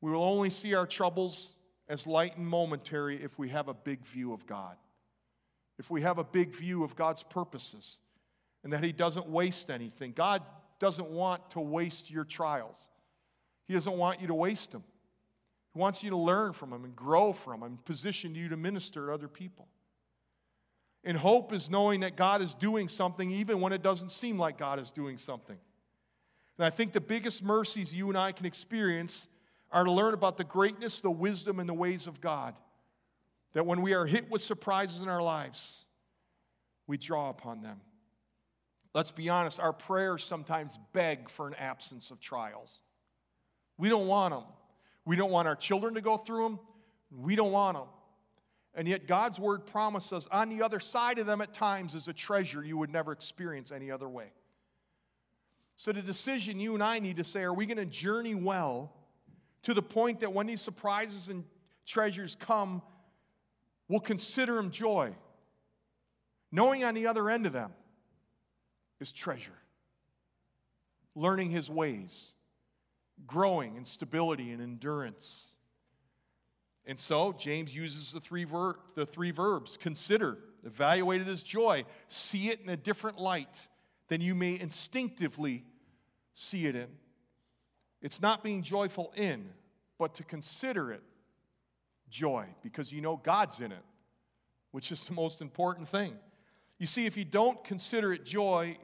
We 0.00 0.10
will 0.10 0.24
only 0.24 0.50
see 0.50 0.74
our 0.74 0.86
troubles 0.86 1.56
as 1.88 2.06
light 2.06 2.36
and 2.36 2.46
momentary 2.46 3.22
if 3.22 3.38
we 3.38 3.48
have 3.50 3.68
a 3.68 3.74
big 3.74 4.04
view 4.04 4.32
of 4.32 4.46
God, 4.46 4.76
if 5.78 5.90
we 5.90 6.02
have 6.02 6.18
a 6.18 6.24
big 6.24 6.54
view 6.54 6.84
of 6.84 6.96
God's 6.96 7.22
purposes, 7.22 8.00
and 8.64 8.72
that 8.72 8.84
He 8.84 8.92
doesn't 8.92 9.28
waste 9.28 9.70
anything. 9.70 10.12
God 10.12 10.42
doesn't 10.78 11.08
want 11.08 11.50
to 11.50 11.60
waste 11.60 12.10
your 12.10 12.24
trials, 12.24 12.76
He 13.66 13.74
doesn't 13.74 13.96
want 13.96 14.20
you 14.20 14.28
to 14.28 14.34
waste 14.34 14.72
them. 14.72 14.84
He 15.72 15.78
wants 15.78 16.02
you 16.02 16.10
to 16.10 16.16
learn 16.16 16.52
from 16.52 16.72
Him 16.72 16.84
and 16.84 16.94
grow 16.94 17.32
from 17.32 17.62
Him, 17.62 17.78
position 17.84 18.34
you 18.34 18.48
to 18.48 18.56
minister 18.56 19.06
to 19.06 19.12
other 19.12 19.28
people. 19.28 19.68
And 21.04 21.16
hope 21.16 21.52
is 21.52 21.68
knowing 21.68 22.00
that 22.00 22.16
God 22.16 22.42
is 22.42 22.54
doing 22.54 22.88
something 22.88 23.30
even 23.30 23.60
when 23.60 23.72
it 23.72 23.82
doesn't 23.82 24.12
seem 24.12 24.38
like 24.38 24.58
God 24.58 24.78
is 24.78 24.90
doing 24.90 25.16
something. 25.16 25.58
And 26.58 26.66
I 26.66 26.70
think 26.70 26.92
the 26.92 27.00
biggest 27.00 27.42
mercies 27.42 27.92
you 27.92 28.08
and 28.08 28.16
I 28.16 28.32
can 28.32 28.46
experience 28.46 29.26
are 29.72 29.84
to 29.84 29.90
learn 29.90 30.14
about 30.14 30.36
the 30.36 30.44
greatness, 30.44 31.00
the 31.00 31.10
wisdom, 31.10 31.58
and 31.58 31.68
the 31.68 31.74
ways 31.74 32.06
of 32.06 32.20
God. 32.20 32.54
That 33.54 33.66
when 33.66 33.82
we 33.82 33.94
are 33.94 34.06
hit 34.06 34.30
with 34.30 34.42
surprises 34.42 35.02
in 35.02 35.08
our 35.08 35.22
lives, 35.22 35.84
we 36.86 36.98
draw 36.98 37.30
upon 37.30 37.62
them. 37.62 37.80
Let's 38.94 39.10
be 39.10 39.30
honest, 39.30 39.58
our 39.58 39.72
prayers 39.72 40.22
sometimes 40.22 40.78
beg 40.92 41.30
for 41.30 41.48
an 41.48 41.54
absence 41.54 42.10
of 42.10 42.20
trials. 42.20 42.82
We 43.78 43.88
don't 43.88 44.06
want 44.06 44.34
them. 44.34 44.44
We 45.04 45.16
don't 45.16 45.30
want 45.30 45.48
our 45.48 45.56
children 45.56 45.94
to 45.94 46.00
go 46.00 46.16
through 46.16 46.44
them. 46.44 46.60
We 47.10 47.36
don't 47.36 47.52
want 47.52 47.76
them. 47.76 47.88
And 48.74 48.88
yet, 48.88 49.06
God's 49.06 49.38
word 49.38 49.66
promises 49.66 50.26
on 50.30 50.48
the 50.48 50.62
other 50.62 50.80
side 50.80 51.18
of 51.18 51.26
them 51.26 51.40
at 51.40 51.52
times 51.52 51.94
is 51.94 52.08
a 52.08 52.12
treasure 52.12 52.64
you 52.64 52.78
would 52.78 52.90
never 52.90 53.12
experience 53.12 53.70
any 53.70 53.90
other 53.90 54.08
way. 54.08 54.32
So, 55.76 55.92
the 55.92 56.00
decision 56.00 56.58
you 56.58 56.74
and 56.74 56.82
I 56.82 56.98
need 56.98 57.16
to 57.16 57.24
say 57.24 57.42
are 57.42 57.52
we 57.52 57.66
going 57.66 57.76
to 57.76 57.84
journey 57.84 58.34
well 58.34 58.92
to 59.64 59.74
the 59.74 59.82
point 59.82 60.20
that 60.20 60.32
when 60.32 60.46
these 60.46 60.62
surprises 60.62 61.28
and 61.28 61.44
treasures 61.86 62.34
come, 62.38 62.80
we'll 63.88 64.00
consider 64.00 64.54
them 64.54 64.70
joy, 64.70 65.14
knowing 66.50 66.82
on 66.84 66.94
the 66.94 67.06
other 67.06 67.28
end 67.28 67.44
of 67.44 67.52
them 67.52 67.72
is 69.00 69.12
treasure, 69.12 69.58
learning 71.14 71.50
His 71.50 71.68
ways 71.68 72.32
growing 73.26 73.76
in 73.76 73.84
stability 73.84 74.50
and 74.52 74.62
endurance. 74.62 75.54
And 76.84 76.98
so 76.98 77.32
James 77.32 77.74
uses 77.74 78.12
the 78.12 78.20
three, 78.20 78.44
ver- 78.44 78.78
the 78.94 79.06
three 79.06 79.30
verbs 79.30 79.76
consider, 79.76 80.38
evaluate 80.64 81.20
it 81.20 81.28
as 81.28 81.42
joy, 81.42 81.84
see 82.08 82.48
it 82.48 82.60
in 82.60 82.68
a 82.68 82.76
different 82.76 83.18
light 83.18 83.66
than 84.08 84.20
you 84.20 84.34
may 84.34 84.58
instinctively 84.58 85.64
see 86.34 86.66
it 86.66 86.74
in. 86.74 86.88
It's 88.00 88.20
not 88.20 88.42
being 88.42 88.62
joyful 88.62 89.12
in, 89.16 89.50
but 89.98 90.14
to 90.16 90.24
consider 90.24 90.92
it 90.92 91.02
joy 92.10 92.46
because 92.62 92.92
you 92.92 93.00
know 93.00 93.16
God's 93.16 93.60
in 93.60 93.70
it, 93.70 93.84
which 94.72 94.90
is 94.90 95.04
the 95.04 95.12
most 95.12 95.40
important 95.40 95.88
thing. 95.88 96.14
You 96.78 96.86
see, 96.86 97.06
if 97.06 97.16
you 97.16 97.24
don't 97.24 97.62
consider 97.62 98.12
it 98.12 98.24
joy, 98.24 98.76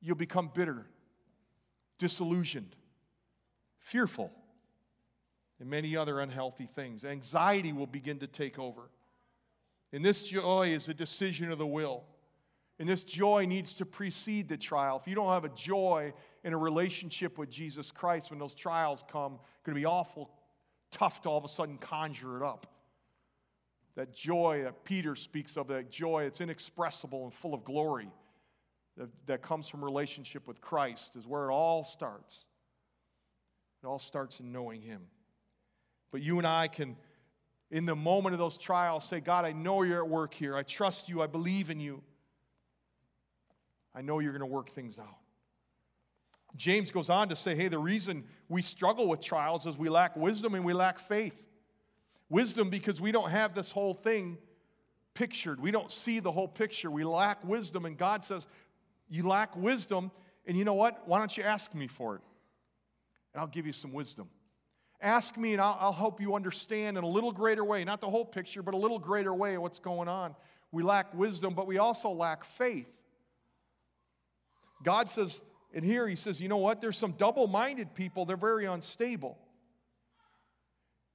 you'll 0.00 0.16
become 0.16 0.50
bitter, 0.54 0.86
disillusioned, 1.98 2.76
fearful, 3.82 4.32
and 5.60 5.68
many 5.68 5.96
other 5.96 6.20
unhealthy 6.20 6.66
things. 6.66 7.04
Anxiety 7.04 7.72
will 7.72 7.86
begin 7.86 8.18
to 8.20 8.26
take 8.26 8.58
over. 8.58 8.82
And 9.92 10.04
this 10.04 10.22
joy 10.22 10.72
is 10.72 10.88
a 10.88 10.94
decision 10.94 11.52
of 11.52 11.58
the 11.58 11.66
will. 11.66 12.04
And 12.78 12.88
this 12.88 13.04
joy 13.04 13.44
needs 13.44 13.74
to 13.74 13.86
precede 13.86 14.48
the 14.48 14.56
trial. 14.56 14.98
If 15.00 15.06
you 15.06 15.14
don't 15.14 15.28
have 15.28 15.44
a 15.44 15.50
joy 15.50 16.14
in 16.42 16.52
a 16.52 16.58
relationship 16.58 17.38
with 17.38 17.50
Jesus 17.50 17.92
Christ, 17.92 18.30
when 18.30 18.38
those 18.38 18.54
trials 18.54 19.04
come, 19.12 19.34
it's 19.34 19.62
going 19.64 19.74
to 19.74 19.80
be 19.80 19.86
awful 19.86 20.30
tough 20.90 21.20
to 21.22 21.28
all 21.28 21.38
of 21.38 21.44
a 21.44 21.48
sudden 21.48 21.78
conjure 21.78 22.36
it 22.36 22.42
up. 22.42 22.66
That 23.94 24.12
joy 24.14 24.62
that 24.64 24.84
Peter 24.84 25.14
speaks 25.14 25.56
of, 25.56 25.68
that 25.68 25.90
joy, 25.90 26.24
it's 26.24 26.40
inexpressible 26.40 27.24
and 27.24 27.34
full 27.34 27.54
of 27.54 27.64
glory 27.64 28.08
that, 28.96 29.08
that 29.26 29.42
comes 29.42 29.68
from 29.68 29.84
relationship 29.84 30.46
with 30.46 30.60
Christ, 30.60 31.16
is 31.16 31.26
where 31.26 31.50
it 31.50 31.52
all 31.52 31.82
starts. 31.82 32.46
It 33.82 33.86
all 33.86 33.98
starts 33.98 34.40
in 34.40 34.52
knowing 34.52 34.82
Him. 34.82 35.02
But 36.10 36.22
you 36.22 36.38
and 36.38 36.46
I 36.46 36.68
can 36.68 36.96
in 37.72 37.86
the 37.86 37.96
moment 37.96 38.34
of 38.34 38.38
those 38.38 38.58
trials, 38.58 39.02
say, 39.02 39.18
God, 39.18 39.46
I 39.46 39.52
know 39.52 39.82
you're 39.82 40.04
at 40.04 40.08
work 40.08 40.34
here. 40.34 40.54
I 40.54 40.62
trust 40.62 41.08
you. 41.08 41.22
I 41.22 41.26
believe 41.26 41.70
in 41.70 41.80
you. 41.80 42.02
I 43.94 44.02
know 44.02 44.18
you're 44.18 44.32
going 44.32 44.40
to 44.40 44.46
work 44.46 44.70
things 44.72 44.98
out. 44.98 45.16
James 46.54 46.90
goes 46.90 47.08
on 47.08 47.30
to 47.30 47.36
say, 47.36 47.54
hey, 47.54 47.68
the 47.68 47.78
reason 47.78 48.24
we 48.50 48.60
struggle 48.60 49.08
with 49.08 49.22
trials 49.22 49.64
is 49.64 49.78
we 49.78 49.88
lack 49.88 50.16
wisdom 50.16 50.54
and 50.54 50.66
we 50.66 50.74
lack 50.74 50.98
faith. 50.98 51.34
Wisdom 52.28 52.68
because 52.68 53.00
we 53.00 53.10
don't 53.10 53.30
have 53.30 53.54
this 53.54 53.72
whole 53.72 53.94
thing 53.94 54.36
pictured. 55.14 55.58
We 55.58 55.70
don't 55.70 55.90
see 55.90 56.20
the 56.20 56.30
whole 56.30 56.48
picture. 56.48 56.90
We 56.90 57.04
lack 57.04 57.42
wisdom. 57.42 57.86
And 57.86 57.96
God 57.96 58.22
says, 58.22 58.46
You 59.08 59.26
lack 59.26 59.56
wisdom. 59.56 60.10
And 60.46 60.58
you 60.58 60.64
know 60.66 60.74
what? 60.74 61.08
Why 61.08 61.18
don't 61.18 61.34
you 61.34 61.42
ask 61.42 61.74
me 61.74 61.86
for 61.86 62.16
it? 62.16 62.20
And 63.32 63.40
I'll 63.40 63.46
give 63.46 63.66
you 63.66 63.72
some 63.72 63.92
wisdom. 63.92 64.28
Ask 65.00 65.36
me, 65.36 65.52
and 65.52 65.60
I'll, 65.60 65.76
I'll, 65.80 65.92
help 65.92 66.20
you 66.20 66.36
understand 66.36 66.96
in 66.96 67.02
a 67.02 67.08
little 67.08 67.32
greater 67.32 67.64
way, 67.64 67.82
not 67.82 68.00
the 68.00 68.08
whole 68.08 68.24
picture, 68.24 68.62
but 68.62 68.74
a 68.74 68.76
little 68.76 69.00
greater 69.00 69.34
way 69.34 69.58
what's 69.58 69.80
going 69.80 70.08
on. 70.08 70.36
We 70.70 70.82
lack 70.84 71.12
wisdom, 71.12 71.54
but 71.54 71.66
we 71.66 71.78
also 71.78 72.10
lack 72.10 72.44
faith. 72.44 72.88
God 74.84 75.08
says, 75.08 75.42
and 75.74 75.84
here 75.84 76.06
he 76.06 76.16
says, 76.16 76.40
you 76.40 76.48
know 76.48 76.58
what? 76.58 76.80
There's 76.80 76.96
some 76.96 77.12
double 77.12 77.46
minded 77.46 77.94
people, 77.94 78.24
they're 78.24 78.36
very 78.36 78.66
unstable. 78.66 79.38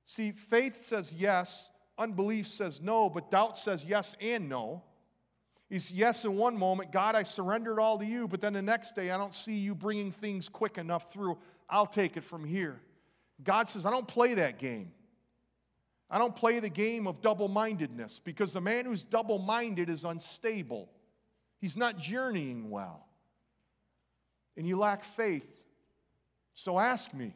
See, 0.06 0.32
faith 0.32 0.86
says 0.86 1.14
yes, 1.14 1.70
unbelief 1.98 2.48
says 2.48 2.82
no, 2.82 3.10
but 3.10 3.32
doubt 3.32 3.58
says 3.58 3.84
yes 3.86 4.16
and 4.22 4.48
no. 4.50 4.84
He's 5.70 5.92
yes 5.92 6.24
in 6.24 6.38
one 6.38 6.58
moment, 6.58 6.94
God, 6.94 7.16
I 7.16 7.24
surrender 7.24 7.78
it 7.78 7.82
all 7.82 8.00
to 8.00 8.06
you, 8.06 8.28
but 8.28 8.40
then 8.40 8.54
the 8.54 8.62
next 8.62 8.96
day, 8.96 9.12
I 9.12 9.18
don't 9.18 9.36
see 9.36 9.58
you 9.58 9.76
bringing 9.76 10.14
things 10.14 10.48
quick 10.48 10.78
enough 10.78 11.12
through. 11.12 11.38
I'll 11.70 11.88
take 11.88 12.18
it 12.18 12.24
from 12.24 12.44
here. 12.44 12.80
God 13.44 13.70
says, 13.70 13.86
I 13.86 13.92
don't 13.92 14.08
play 14.08 14.36
that 14.36 14.58
game. 14.58 14.92
I 16.10 16.18
don't 16.18 16.36
play 16.36 16.60
the 16.60 16.70
game 16.70 17.06
of 17.06 17.22
double 17.22 17.50
mindedness 17.50 18.20
because 18.20 18.54
the 18.54 18.62
man 18.62 18.86
who's 18.86 19.04
double 19.04 19.40
minded 19.40 19.90
is 19.90 20.06
unstable. 20.06 20.90
He's 21.60 21.76
not 21.76 21.98
journeying 21.98 22.70
well. 22.70 23.06
And 24.56 24.68
you 24.68 24.78
lack 24.78 25.04
faith. 25.04 25.48
So 26.54 26.80
ask 26.80 27.14
me. 27.14 27.36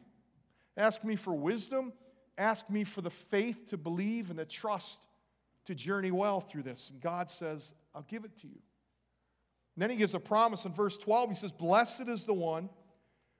Ask 0.76 1.04
me 1.04 1.16
for 1.16 1.34
wisdom 1.34 1.92
Ask 2.38 2.70
me 2.70 2.84
for 2.84 3.02
the 3.02 3.10
faith 3.10 3.68
to 3.68 3.76
believe 3.76 4.30
and 4.30 4.38
the 4.38 4.44
trust 4.44 5.00
to 5.66 5.74
journey 5.74 6.10
well 6.10 6.40
through 6.40 6.62
this. 6.62 6.90
And 6.90 7.00
God 7.00 7.30
says, 7.30 7.74
I'll 7.94 8.06
give 8.08 8.24
it 8.24 8.36
to 8.38 8.46
you. 8.46 8.58
And 9.74 9.82
then 9.82 9.90
he 9.90 9.96
gives 9.96 10.14
a 10.14 10.20
promise 10.20 10.64
in 10.64 10.72
verse 10.72 10.96
12. 10.96 11.30
He 11.30 11.34
says, 11.34 11.52
Blessed 11.52 12.08
is 12.08 12.24
the 12.24 12.32
one 12.32 12.68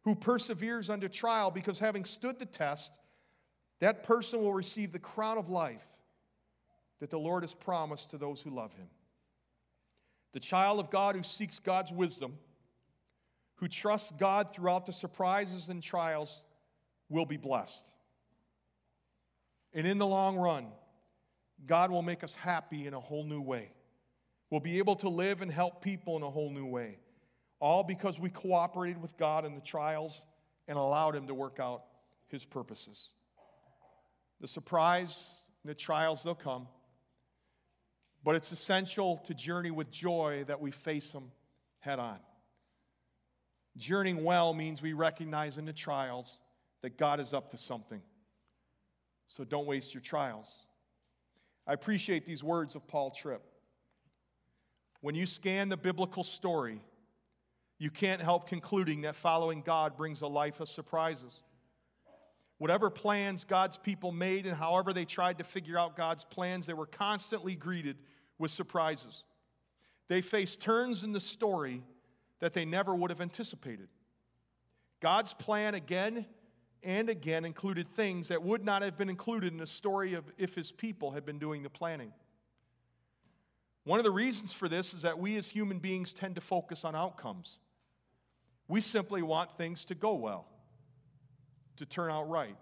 who 0.05 0.15
perseveres 0.15 0.91
under 0.91 1.09
trial, 1.09 1.51
because 1.51 1.79
having 1.79 2.05
stood 2.05 2.39
the 2.39 2.47
test, 2.47 2.99
that 3.81 4.03
person 4.03 4.43
will 4.43 4.55
receive 4.55 4.93
the 4.93 4.99
crown 4.99 5.39
of 5.39 5.49
life 5.49 5.87
that 7.01 7.11
the 7.11 7.19
Lord 7.19 7.43
has 7.43 7.55
promised 7.55 8.11
to 8.11 8.19
those 8.19 8.41
who 8.41 8.51
love 8.51 8.73
him. 8.75 8.89
The 10.33 10.41
child 10.41 10.81
of 10.81 10.91
God 10.91 11.17
who 11.17 11.23
seeks 11.23 11.59
God's 11.59 11.93
wisdom, 11.93 12.35
who 13.57 13.69
trusts 13.69 14.13
God 14.19 14.55
throughout 14.55 14.87
the 14.87 14.93
surprises 14.93 15.69
and 15.69 15.83
trials, 15.83 16.43
will 17.09 17.27
be 17.27 17.37
blessed. 17.37 17.85
And 19.75 19.87
in 19.87 19.99
the 19.99 20.07
long 20.07 20.37
run, 20.37 20.67
God 21.67 21.91
will 21.91 22.03
make 22.03 22.25
us 22.25 22.35
happy 22.35 22.87
in 22.87 22.95
a 22.95 23.01
whole 23.01 23.25
new 23.25 23.41
way. 23.41 23.71
We'll 24.51 24.61
be 24.61 24.79
able 24.79 24.97
to 24.97 25.09
live 25.09 25.43
and 25.43 25.51
help 25.51 25.83
people 25.83 26.17
in 26.17 26.23
a 26.23 26.31
whole 26.31 26.51
new 26.51 26.67
way. 26.67 26.99
All 27.63 27.85
because 27.85 28.19
we 28.19 28.29
cooperated 28.29 29.01
with 29.01 29.17
God 29.17 29.45
in 29.45 29.55
the 29.55 29.61
trials 29.61 30.27
and 30.67 30.77
allowed 30.77 31.15
Him 31.15 31.29
to 31.29 31.35
work 31.35 31.61
out 31.61 31.85
His 32.27 32.45
purposes. 32.45 33.11
The 34.41 34.49
surprise, 34.49 35.33
the 35.65 35.73
trials, 35.73 36.25
they'll 36.25 36.35
come. 36.35 36.67
But 38.25 38.35
it's 38.35 38.51
essential 38.51 39.23
to 39.29 39.35
journey 39.35 39.71
with 39.71 39.93
joy 39.93 40.43
that 40.49 40.61
we 40.61 40.73
face 40.73 41.13
them 41.13 41.31
head 41.79 42.01
on. 42.01 42.19
Journeying 43.77 44.25
well 44.25 44.55
means 44.55 44.83
we 44.83 44.93
recognize 44.93 45.57
in 45.57 45.65
the 45.65 45.73
trials 45.73 46.41
that 46.81 46.99
God 46.99 47.21
is 47.21 47.33
up 47.33 47.53
to 47.53 47.59
something. 47.59 48.03
So 49.29 49.45
don't 49.45 49.67
waste 49.67 49.95
your 49.95 50.01
trials. 50.01 50.67
I 51.65 51.75
appreciate 51.75 52.27
these 52.27 52.43
words 52.43 52.75
of 52.75 52.89
Paul 52.89 53.13
Tripp. 53.13 53.43
When 55.01 55.15
you 55.15 55.27
scan 55.27 55.69
the 55.69 55.77
biblical 55.77 56.25
story, 56.25 56.81
you 57.83 57.91
can't 57.91 58.23
help 58.23 58.47
concluding 58.47 59.01
that 59.01 59.17
following 59.17 59.61
God 59.61 59.97
brings 59.97 60.21
a 60.21 60.29
life 60.29 60.61
of 60.61 60.69
surprises. 60.69 61.43
Whatever 62.59 62.91
plans 62.91 63.43
God's 63.43 63.77
people 63.77 64.13
made 64.13 64.47
and 64.47 64.57
however 64.57 64.93
they 64.93 65.05
tried 65.05 65.39
to 65.39 65.45
figure 65.45 65.77
out 65.77 65.97
God's 65.97 66.25
plans, 66.25 66.65
they 66.65 66.75
were 66.75 66.87
constantly 66.87 67.57
greeted 67.57 67.97
with 68.39 68.53
surprises. 68.53 69.25
They 70.07 70.21
faced 70.21 70.61
turns 70.61 71.03
in 71.03 71.11
the 71.11 71.19
story 71.19 71.83
that 72.39 72.53
they 72.53 72.65
never 72.65 72.95
would 72.95 73.11
have 73.11 73.21
anticipated. 73.21 73.89
God's 75.01 75.35
plan 75.35 75.75
again 75.75 76.27
and 76.85 77.11
again 77.11 77.45
included 77.45 77.89
things 77.97 78.29
that 78.29 78.45
would 78.45 78.65
not 78.65 78.83
have 78.83 78.97
been 78.97 79.11
included 79.11 79.53
in 79.53 79.59
the 79.59 79.67
story 79.67 80.15
of 80.15 80.23
if 80.39 80.55
his 80.55 80.71
people 80.71 81.11
had 81.11 81.27
been 81.27 81.41
doing 81.41 81.65
the 81.65 81.69
planning. 81.69 82.13
One 83.83 83.99
of 83.99 84.05
the 84.05 84.13
reasons 84.13 84.53
for 84.53 84.69
this 84.69 84.95
is 84.95 85.03
that 85.03 85.19
we 85.19 85.37
as 85.37 85.49
human 85.49 85.81
beings 85.81 86.13
tend 86.13 86.37
to 86.37 86.41
focus 86.41 86.85
on 86.85 86.95
outcomes. 86.95 87.59
We 88.73 88.81
simply 88.81 89.21
want 89.21 89.59
things 89.59 89.85
to 89.85 89.95
go 89.95 90.15
well, 90.15 90.47
to 91.77 91.85
turn 91.85 92.11
out 92.11 92.31
right. 92.31 92.57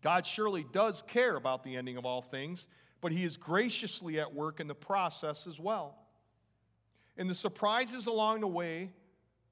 God 0.00 0.24
surely 0.24 0.64
does 0.72 1.02
care 1.06 1.36
about 1.36 1.64
the 1.64 1.76
ending 1.76 1.98
of 1.98 2.06
all 2.06 2.22
things, 2.22 2.66
but 3.02 3.12
He 3.12 3.24
is 3.24 3.36
graciously 3.36 4.18
at 4.18 4.34
work 4.34 4.60
in 4.60 4.66
the 4.66 4.74
process 4.74 5.46
as 5.46 5.60
well. 5.60 5.98
And 7.18 7.28
the 7.28 7.34
surprises 7.34 8.06
along 8.06 8.40
the 8.40 8.48
way 8.48 8.88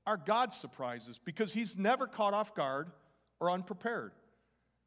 are 0.07 0.17
God's 0.17 0.57
surprises 0.57 1.21
because 1.23 1.53
He's 1.53 1.77
never 1.77 2.07
caught 2.07 2.33
off 2.33 2.55
guard 2.55 2.91
or 3.39 3.51
unprepared. 3.51 4.13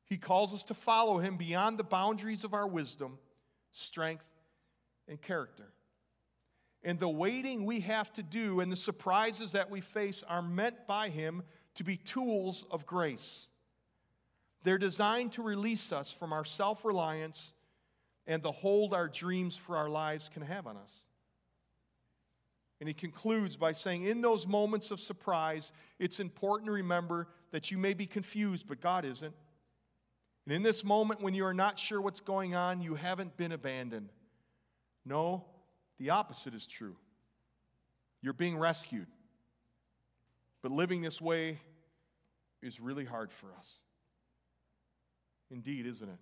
He 0.06 0.18
calls 0.18 0.56
us 0.56 0.64
to 0.64 0.74
follow 0.74 1.20
him 1.20 1.38
beyond 1.38 1.78
the 1.78 1.84
boundaries 1.84 2.44
of 2.44 2.56
our 2.56 2.68
wisdom, 2.68 3.20
strength, 3.74 4.26
and 5.08 5.22
character. 5.22 5.75
And 6.86 7.00
the 7.00 7.10
waiting 7.10 7.66
we 7.66 7.80
have 7.82 8.14
to 8.14 8.24
do 8.24 8.60
and 8.60 8.72
the 8.72 8.78
surprises 8.78 9.54
that 9.54 9.72
we 9.72 9.82
face 9.82 10.24
are 10.30 10.44
meant 10.44 10.86
by 10.86 11.10
him 11.10 11.42
to 11.74 11.84
be 11.84 11.98
tools 11.98 12.64
of 12.70 12.86
grace. 12.86 13.48
They're 14.64 14.78
designed 14.78 15.34
to 15.34 15.42
release 15.42 15.92
us 15.92 16.12
from 16.12 16.32
our 16.32 16.46
self 16.46 16.86
reliance 16.86 17.54
and 18.28 18.42
the 18.44 18.52
hold 18.52 18.94
our 18.94 19.08
dreams 19.08 19.58
for 19.58 19.78
our 19.78 19.90
lives 19.90 20.30
can 20.32 20.44
have 20.44 20.68
on 20.68 20.78
us. 20.78 21.02
And 22.80 22.88
he 22.88 22.94
concludes 22.94 23.58
by 23.58 23.74
saying, 23.74 24.04
In 24.04 24.22
those 24.22 24.46
moments 24.46 24.92
of 24.92 25.00
surprise, 25.00 25.72
it's 25.98 26.20
important 26.20 26.68
to 26.68 26.72
remember 26.72 27.28
that 27.52 27.72
you 27.72 27.80
may 27.80 27.96
be 27.96 28.06
confused, 28.06 28.68
but 28.68 28.80
God 28.80 29.06
isn't. 29.06 29.34
And 30.46 30.54
in 30.54 30.62
this 30.62 30.84
moment 30.84 31.22
when 31.22 31.34
you 31.34 31.46
are 31.46 31.54
not 31.54 31.80
sure 31.80 32.00
what's 32.00 32.20
going 32.20 32.54
on, 32.54 32.82
you 32.82 32.94
haven't 32.94 33.38
been 33.38 33.52
abandoned. 33.52 34.10
No, 35.04 35.46
the 36.00 36.10
opposite 36.10 36.54
is 36.54 36.66
true. 36.66 36.96
You're 38.22 38.34
being 38.34 38.58
rescued. 38.58 39.08
But 40.62 40.72
living 40.72 41.02
this 41.02 41.22
way 41.22 41.60
is 42.62 42.80
really 42.80 43.06
hard 43.06 43.32
for 43.32 43.48
us. 43.58 43.78
Indeed, 45.52 45.86
isn't 45.86 46.10
it? 46.10 46.20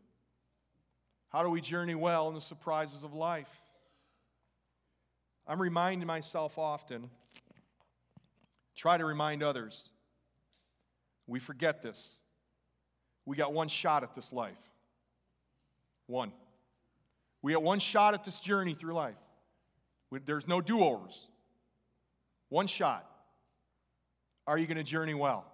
How 1.29 1.43
do 1.43 1.49
we 1.49 1.61
journey 1.61 1.95
well 1.95 2.27
in 2.27 2.35
the 2.35 2.41
surprises 2.41 3.03
of 3.03 3.13
life? 3.13 3.47
I'm 5.47 5.61
reminding 5.61 6.07
myself 6.07 6.57
often, 6.57 7.09
try 8.75 8.97
to 8.97 9.05
remind 9.05 9.43
others 9.43 9.89
we 11.25 11.39
forget 11.39 11.81
this. 11.81 12.17
We 13.25 13.37
got 13.37 13.53
one 13.53 13.69
shot 13.69 14.03
at 14.03 14.13
this 14.13 14.33
life. 14.33 14.57
One. 16.07 16.33
We 17.41 17.53
got 17.53 17.63
one 17.63 17.79
shot 17.79 18.13
at 18.13 18.25
this 18.25 18.39
journey 18.39 18.73
through 18.73 18.93
life. 18.93 19.15
There's 20.25 20.47
no 20.47 20.61
do 20.61 20.83
overs. 20.83 21.27
One 22.49 22.67
shot. 22.67 23.09
Are 24.45 24.57
you 24.57 24.67
going 24.67 24.77
to 24.77 24.83
journey 24.83 25.13
well? 25.13 25.45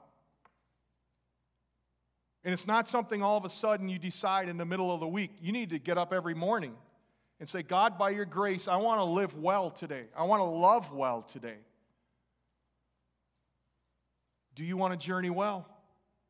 And 2.44 2.54
it's 2.54 2.68
not 2.68 2.88
something 2.88 3.22
all 3.22 3.38
of 3.38 3.46
a 3.46 3.50
sudden 3.50 3.90
you 3.90 4.00
decide 4.00 4.50
in 4.50 4.58
the 4.58 4.66
middle 4.66 4.94
of 4.94 5.00
the 5.00 5.08
week. 5.08 5.32
You 5.42 5.52
need 5.52 5.70
to 5.72 5.80
get 5.80 5.98
up 5.98 6.14
every 6.14 6.34
morning 6.34 6.74
and 7.40 7.48
say, 7.48 7.64
God, 7.64 7.98
by 7.98 8.10
your 8.10 8.26
grace, 8.26 8.68
I 8.68 8.78
want 8.78 9.00
to 9.00 9.06
live 9.06 9.36
well 9.36 9.70
today. 9.72 10.06
I 10.16 10.24
want 10.24 10.40
to 10.40 10.46
love 10.46 10.92
well 10.92 11.22
today. 11.22 11.58
Do 14.56 14.64
you 14.64 14.78
want 14.78 15.00
to 15.00 15.06
journey 15.06 15.30
well? 15.30 15.68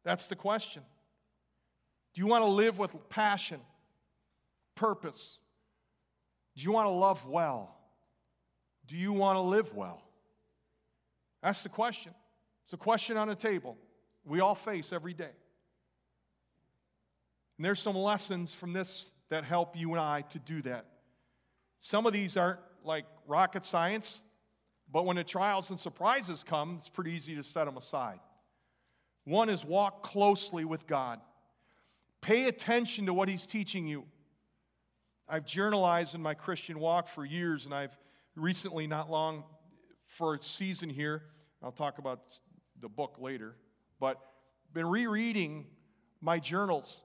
That's 0.03 0.27
the 0.27 0.36
question. 0.36 0.84
Do 2.13 2.21
you 2.21 2.27
want 2.27 2.43
to 2.43 2.49
live 2.49 2.77
with 2.77 2.95
passion, 3.09 3.59
purpose? 4.75 5.38
Do 6.55 6.63
you 6.63 6.71
want 6.71 6.88
to 6.88 6.91
love 6.91 7.25
well? 7.25 7.75
Do 8.89 8.97
you 8.97 9.13
want 9.13 9.35
to 9.35 9.41
live 9.41 9.75
well? 9.75 10.01
That's 11.43 11.61
the 11.61 11.69
question. 11.69 12.11
It's 12.65 12.73
a 12.73 12.77
question 12.77 13.17
on 13.17 13.27
the 13.27 13.35
table 13.35 13.77
we 14.25 14.39
all 14.39 14.55
face 14.55 14.91
every 14.91 15.13
day. 15.13 15.31
And 17.57 17.65
there's 17.65 17.79
some 17.79 17.95
lessons 17.95 18.53
from 18.53 18.73
this 18.73 19.05
that 19.29 19.43
help 19.43 19.77
you 19.77 19.91
and 19.91 20.01
I 20.01 20.21
to 20.31 20.39
do 20.39 20.61
that. 20.63 20.85
Some 21.79 22.07
of 22.07 22.13
these 22.13 22.35
aren't 22.35 22.59
like 22.83 23.05
rocket 23.27 23.63
science, 23.63 24.21
but 24.91 25.05
when 25.05 25.17
the 25.17 25.23
trials 25.23 25.69
and 25.69 25.79
surprises 25.79 26.43
come, 26.43 26.77
it's 26.79 26.89
pretty 26.89 27.11
easy 27.11 27.35
to 27.35 27.43
set 27.43 27.65
them 27.65 27.77
aside. 27.77 28.19
One 29.23 29.49
is 29.49 29.63
walk 29.63 30.01
closely 30.01 30.65
with 30.65 30.87
God. 30.87 31.19
Pay 32.21 32.47
attention 32.47 33.05
to 33.05 33.13
what 33.13 33.29
He's 33.29 33.45
teaching 33.45 33.87
you. 33.87 34.05
I've 35.27 35.45
journalized 35.45 36.15
in 36.15 36.23
my 36.23 36.33
Christian 36.33 36.79
walk 36.79 37.07
for 37.07 37.23
years, 37.23 37.65
and 37.65 37.73
I've 37.73 37.95
recently, 38.39 38.87
not 38.87 39.09
long 39.09 39.43
for 40.07 40.35
a 40.35 40.41
season 40.41 40.89
here, 40.89 41.23
I'll 41.61 41.71
talk 41.71 41.97
about 41.97 42.19
the 42.81 42.89
book 42.89 43.17
later, 43.19 43.55
but 43.99 44.17
been 44.73 44.87
rereading 44.87 45.65
my 46.21 46.39
journals. 46.39 47.01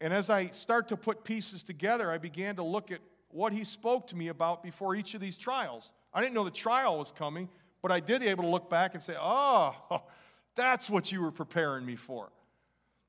And 0.00 0.12
as 0.12 0.30
I 0.30 0.48
start 0.48 0.88
to 0.88 0.96
put 0.96 1.24
pieces 1.24 1.62
together, 1.62 2.10
I 2.10 2.18
began 2.18 2.56
to 2.56 2.62
look 2.62 2.90
at 2.90 3.00
what 3.30 3.52
he 3.52 3.64
spoke 3.64 4.06
to 4.08 4.16
me 4.16 4.28
about 4.28 4.62
before 4.62 4.94
each 4.94 5.14
of 5.14 5.20
these 5.20 5.36
trials. 5.36 5.92
I 6.14 6.20
didn't 6.20 6.34
know 6.34 6.44
the 6.44 6.50
trial 6.50 6.98
was 6.98 7.12
coming, 7.12 7.48
but 7.82 7.92
I 7.92 8.00
did 8.00 8.22
able 8.22 8.44
to 8.44 8.48
look 8.48 8.70
back 8.70 8.94
and 8.94 9.02
say, 9.02 9.14
oh, 9.20 9.74
that's 10.56 10.88
what 10.88 11.12
you 11.12 11.20
were 11.20 11.32
preparing 11.32 11.84
me 11.84 11.96
for. 11.96 12.30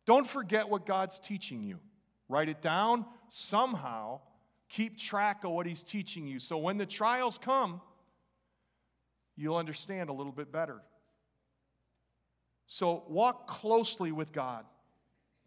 Don't 0.05 0.27
forget 0.27 0.67
what 0.67 0.85
God's 0.85 1.19
teaching 1.19 1.63
you. 1.63 1.79
Write 2.27 2.49
it 2.49 2.61
down 2.61 3.05
somehow. 3.29 4.21
Keep 4.69 4.97
track 4.97 5.43
of 5.43 5.51
what 5.51 5.65
he's 5.65 5.81
teaching 5.81 6.27
you. 6.27 6.39
So 6.39 6.57
when 6.57 6.77
the 6.77 6.85
trials 6.85 7.37
come, 7.37 7.81
you'll 9.35 9.57
understand 9.57 10.09
a 10.09 10.13
little 10.13 10.31
bit 10.31 10.51
better. 10.51 10.81
So 12.67 13.03
walk 13.07 13.47
closely 13.47 14.11
with 14.11 14.31
God. 14.31 14.63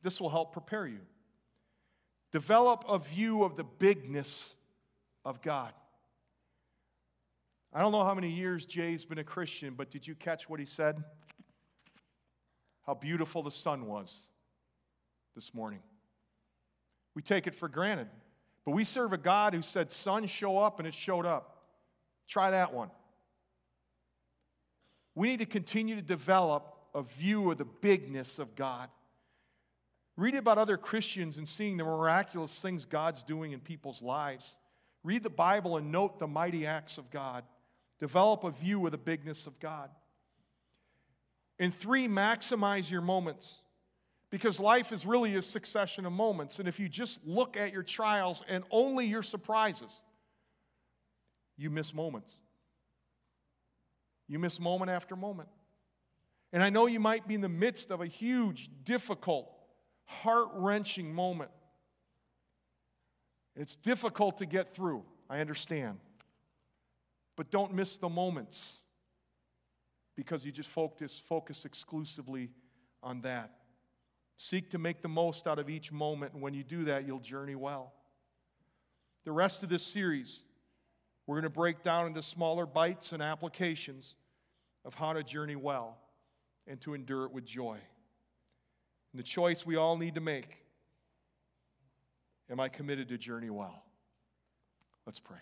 This 0.02 0.20
will 0.20 0.30
help 0.30 0.52
prepare 0.52 0.86
you. 0.86 1.00
Develop 2.32 2.84
a 2.88 2.98
view 2.98 3.44
of 3.44 3.56
the 3.56 3.62
bigness 3.64 4.56
of 5.24 5.40
God. 5.40 5.72
I 7.72 7.80
don't 7.80 7.92
know 7.92 8.04
how 8.04 8.14
many 8.14 8.30
years 8.30 8.66
Jay's 8.66 9.04
been 9.04 9.18
a 9.18 9.24
Christian, 9.24 9.74
but 9.74 9.90
did 9.90 10.06
you 10.06 10.14
catch 10.14 10.48
what 10.48 10.58
he 10.58 10.66
said? 10.66 11.02
How 12.86 12.94
beautiful 12.94 13.42
the 13.42 13.50
sun 13.50 13.86
was 13.86 14.22
this 15.36 15.54
morning. 15.54 15.78
We 17.14 17.22
take 17.22 17.46
it 17.46 17.54
for 17.54 17.68
granted. 17.68 18.08
But 18.64 18.72
we 18.72 18.84
serve 18.84 19.12
a 19.12 19.18
God 19.18 19.54
who 19.54 19.62
said, 19.62 19.90
Sun, 19.90 20.26
show 20.26 20.58
up, 20.58 20.78
and 20.78 20.86
it 20.86 20.94
showed 20.94 21.26
up. 21.26 21.64
Try 22.28 22.52
that 22.52 22.72
one. 22.72 22.90
We 25.14 25.28
need 25.28 25.40
to 25.40 25.46
continue 25.46 25.96
to 25.96 26.02
develop 26.02 26.74
a 26.94 27.02
view 27.02 27.50
of 27.50 27.58
the 27.58 27.64
bigness 27.64 28.38
of 28.38 28.54
God. 28.54 28.88
Read 30.16 30.34
about 30.34 30.58
other 30.58 30.76
Christians 30.76 31.38
and 31.38 31.48
seeing 31.48 31.76
the 31.76 31.84
miraculous 31.84 32.58
things 32.60 32.84
God's 32.84 33.22
doing 33.22 33.52
in 33.52 33.60
people's 33.60 34.02
lives. 34.02 34.58
Read 35.02 35.22
the 35.22 35.30
Bible 35.30 35.76
and 35.76 35.90
note 35.90 36.18
the 36.18 36.26
mighty 36.26 36.66
acts 36.66 36.98
of 36.98 37.10
God. 37.10 37.44
Develop 37.98 38.44
a 38.44 38.50
view 38.50 38.84
of 38.84 38.92
the 38.92 38.98
bigness 38.98 39.46
of 39.46 39.58
God. 39.58 39.90
And 41.58 41.74
three, 41.74 42.08
maximize 42.08 42.90
your 42.90 43.00
moments. 43.00 43.61
Because 44.32 44.58
life 44.58 44.92
is 44.92 45.04
really 45.04 45.34
a 45.34 45.42
succession 45.42 46.06
of 46.06 46.12
moments. 46.12 46.58
And 46.58 46.66
if 46.66 46.80
you 46.80 46.88
just 46.88 47.20
look 47.26 47.54
at 47.58 47.70
your 47.70 47.82
trials 47.82 48.42
and 48.48 48.64
only 48.70 49.04
your 49.04 49.22
surprises, 49.22 50.02
you 51.58 51.68
miss 51.68 51.92
moments. 51.92 52.32
You 54.26 54.38
miss 54.38 54.58
moment 54.58 54.90
after 54.90 55.16
moment. 55.16 55.50
And 56.50 56.62
I 56.62 56.70
know 56.70 56.86
you 56.86 56.98
might 56.98 57.28
be 57.28 57.34
in 57.34 57.42
the 57.42 57.48
midst 57.50 57.90
of 57.90 58.00
a 58.00 58.06
huge, 58.06 58.70
difficult, 58.84 59.52
heart 60.06 60.48
wrenching 60.54 61.14
moment. 61.14 61.50
It's 63.54 63.76
difficult 63.76 64.38
to 64.38 64.46
get 64.46 64.74
through, 64.74 65.04
I 65.28 65.40
understand. 65.40 65.98
But 67.36 67.50
don't 67.50 67.74
miss 67.74 67.98
the 67.98 68.08
moments 68.08 68.80
because 70.16 70.42
you 70.42 70.52
just 70.52 70.70
focus, 70.70 71.22
focus 71.28 71.66
exclusively 71.66 72.50
on 73.02 73.20
that. 73.22 73.50
Seek 74.36 74.70
to 74.70 74.78
make 74.78 75.02
the 75.02 75.08
most 75.08 75.46
out 75.46 75.58
of 75.58 75.70
each 75.70 75.92
moment, 75.92 76.32
and 76.32 76.42
when 76.42 76.54
you 76.54 76.64
do 76.64 76.84
that, 76.84 77.06
you'll 77.06 77.20
journey 77.20 77.54
well. 77.54 77.92
The 79.24 79.32
rest 79.32 79.62
of 79.62 79.68
this 79.68 79.84
series, 79.84 80.42
we're 81.26 81.36
going 81.36 81.44
to 81.44 81.50
break 81.50 81.82
down 81.82 82.06
into 82.08 82.22
smaller 82.22 82.66
bites 82.66 83.12
and 83.12 83.22
applications 83.22 84.16
of 84.84 84.94
how 84.94 85.12
to 85.12 85.22
journey 85.22 85.56
well 85.56 85.96
and 86.66 86.80
to 86.80 86.94
endure 86.94 87.24
it 87.24 87.32
with 87.32 87.44
joy. 87.44 87.78
And 89.12 89.18
the 89.18 89.24
choice 89.24 89.64
we 89.64 89.76
all 89.76 89.96
need 89.96 90.14
to 90.16 90.20
make 90.20 90.58
am 92.50 92.60
I 92.60 92.68
committed 92.68 93.08
to 93.08 93.18
journey 93.18 93.50
well? 93.50 93.82
Let's 95.06 95.20
pray. 95.20 95.38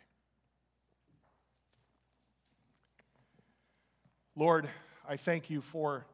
Lord, 4.36 4.68
I 5.09 5.16
thank 5.16 5.51
you 5.51 5.61
for 5.61 6.07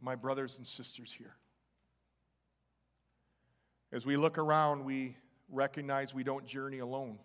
my 0.00 0.16
brothers 0.16 0.58
and 0.58 0.66
sisters 0.66 1.14
here. 1.16 1.36
As 3.92 4.06
we 4.06 4.16
look 4.16 4.38
around, 4.38 4.84
we 4.84 5.16
recognize 5.50 6.14
we 6.14 6.24
don't 6.24 6.46
journey 6.46 6.78
alone. 6.78 7.18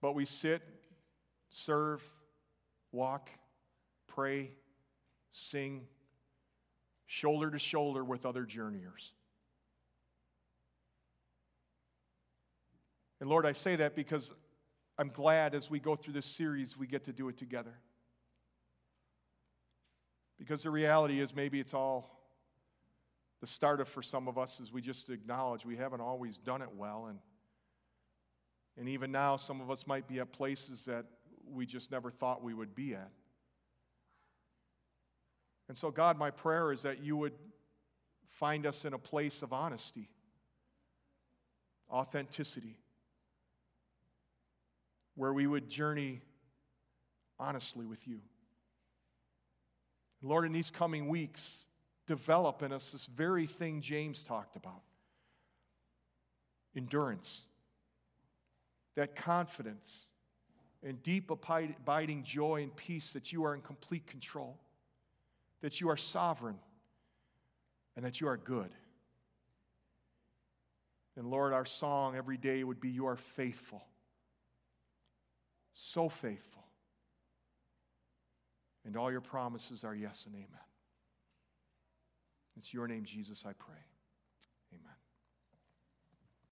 But 0.00 0.14
we 0.14 0.24
sit, 0.24 0.62
serve, 1.50 2.00
walk, 2.92 3.30
pray, 4.06 4.52
sing, 5.32 5.88
shoulder 7.06 7.50
to 7.50 7.58
shoulder 7.58 8.04
with 8.04 8.24
other 8.24 8.44
journeyers. 8.44 9.12
And 13.20 13.28
Lord, 13.28 13.44
I 13.44 13.52
say 13.52 13.74
that 13.76 13.96
because 13.96 14.32
I'm 14.96 15.08
glad 15.08 15.56
as 15.56 15.68
we 15.68 15.80
go 15.80 15.96
through 15.96 16.12
this 16.12 16.26
series, 16.26 16.76
we 16.76 16.86
get 16.86 17.04
to 17.06 17.12
do 17.12 17.28
it 17.28 17.36
together. 17.36 17.74
Because 20.38 20.62
the 20.62 20.70
reality 20.70 21.20
is, 21.20 21.34
maybe 21.34 21.58
it's 21.58 21.74
all 21.74 22.17
the 23.40 23.46
start 23.46 23.80
of 23.80 23.88
for 23.88 24.02
some 24.02 24.26
of 24.26 24.36
us 24.36 24.60
is 24.60 24.72
we 24.72 24.80
just 24.80 25.10
acknowledge 25.10 25.64
we 25.64 25.76
haven't 25.76 26.00
always 26.00 26.38
done 26.38 26.62
it 26.62 26.70
well. 26.76 27.06
And, 27.08 27.18
and 28.76 28.88
even 28.88 29.12
now, 29.12 29.36
some 29.36 29.60
of 29.60 29.70
us 29.70 29.86
might 29.86 30.08
be 30.08 30.18
at 30.18 30.32
places 30.32 30.84
that 30.86 31.04
we 31.50 31.66
just 31.66 31.90
never 31.90 32.10
thought 32.10 32.42
we 32.42 32.54
would 32.54 32.74
be 32.74 32.94
at. 32.94 33.10
And 35.68 35.76
so, 35.76 35.90
God, 35.90 36.18
my 36.18 36.30
prayer 36.30 36.72
is 36.72 36.82
that 36.82 37.02
you 37.02 37.16
would 37.16 37.34
find 38.26 38.66
us 38.66 38.84
in 38.84 38.94
a 38.94 38.98
place 38.98 39.42
of 39.42 39.52
honesty, 39.52 40.08
authenticity, 41.90 42.78
where 45.14 45.32
we 45.32 45.46
would 45.46 45.68
journey 45.68 46.20
honestly 47.38 47.86
with 47.86 48.06
you. 48.08 48.20
Lord, 50.22 50.44
in 50.44 50.52
these 50.52 50.70
coming 50.70 51.08
weeks, 51.08 51.64
develop 52.08 52.62
in 52.62 52.72
us 52.72 52.90
this 52.90 53.06
very 53.06 53.46
thing 53.46 53.80
James 53.80 54.24
talked 54.24 54.56
about 54.56 54.82
endurance, 56.74 57.44
that 58.96 59.14
confidence 59.14 60.06
and 60.82 61.02
deep 61.02 61.30
abiding 61.30 62.24
joy 62.24 62.62
and 62.62 62.74
peace 62.74 63.10
that 63.10 63.32
you 63.32 63.44
are 63.44 63.54
in 63.54 63.60
complete 63.60 64.06
control, 64.06 64.56
that 65.60 65.80
you 65.80 65.90
are 65.90 65.96
sovereign, 65.96 66.58
and 67.94 68.04
that 68.04 68.20
you 68.20 68.28
are 68.28 68.36
good. 68.36 68.70
And 71.16 71.26
Lord, 71.26 71.52
our 71.52 71.66
song 71.66 72.14
every 72.16 72.36
day 72.36 72.62
would 72.62 72.80
be, 72.80 72.90
You 72.90 73.06
are 73.06 73.16
faithful. 73.16 73.82
So 75.74 76.08
faithful. 76.08 76.64
And 78.84 78.96
all 78.96 79.10
your 79.10 79.20
promises 79.20 79.84
are 79.84 79.94
yes 79.94 80.24
and 80.26 80.34
amen. 80.34 80.67
It's 82.58 82.74
your 82.74 82.88
name, 82.88 83.04
Jesus, 83.04 83.44
I 83.46 83.52
pray. 83.52 83.76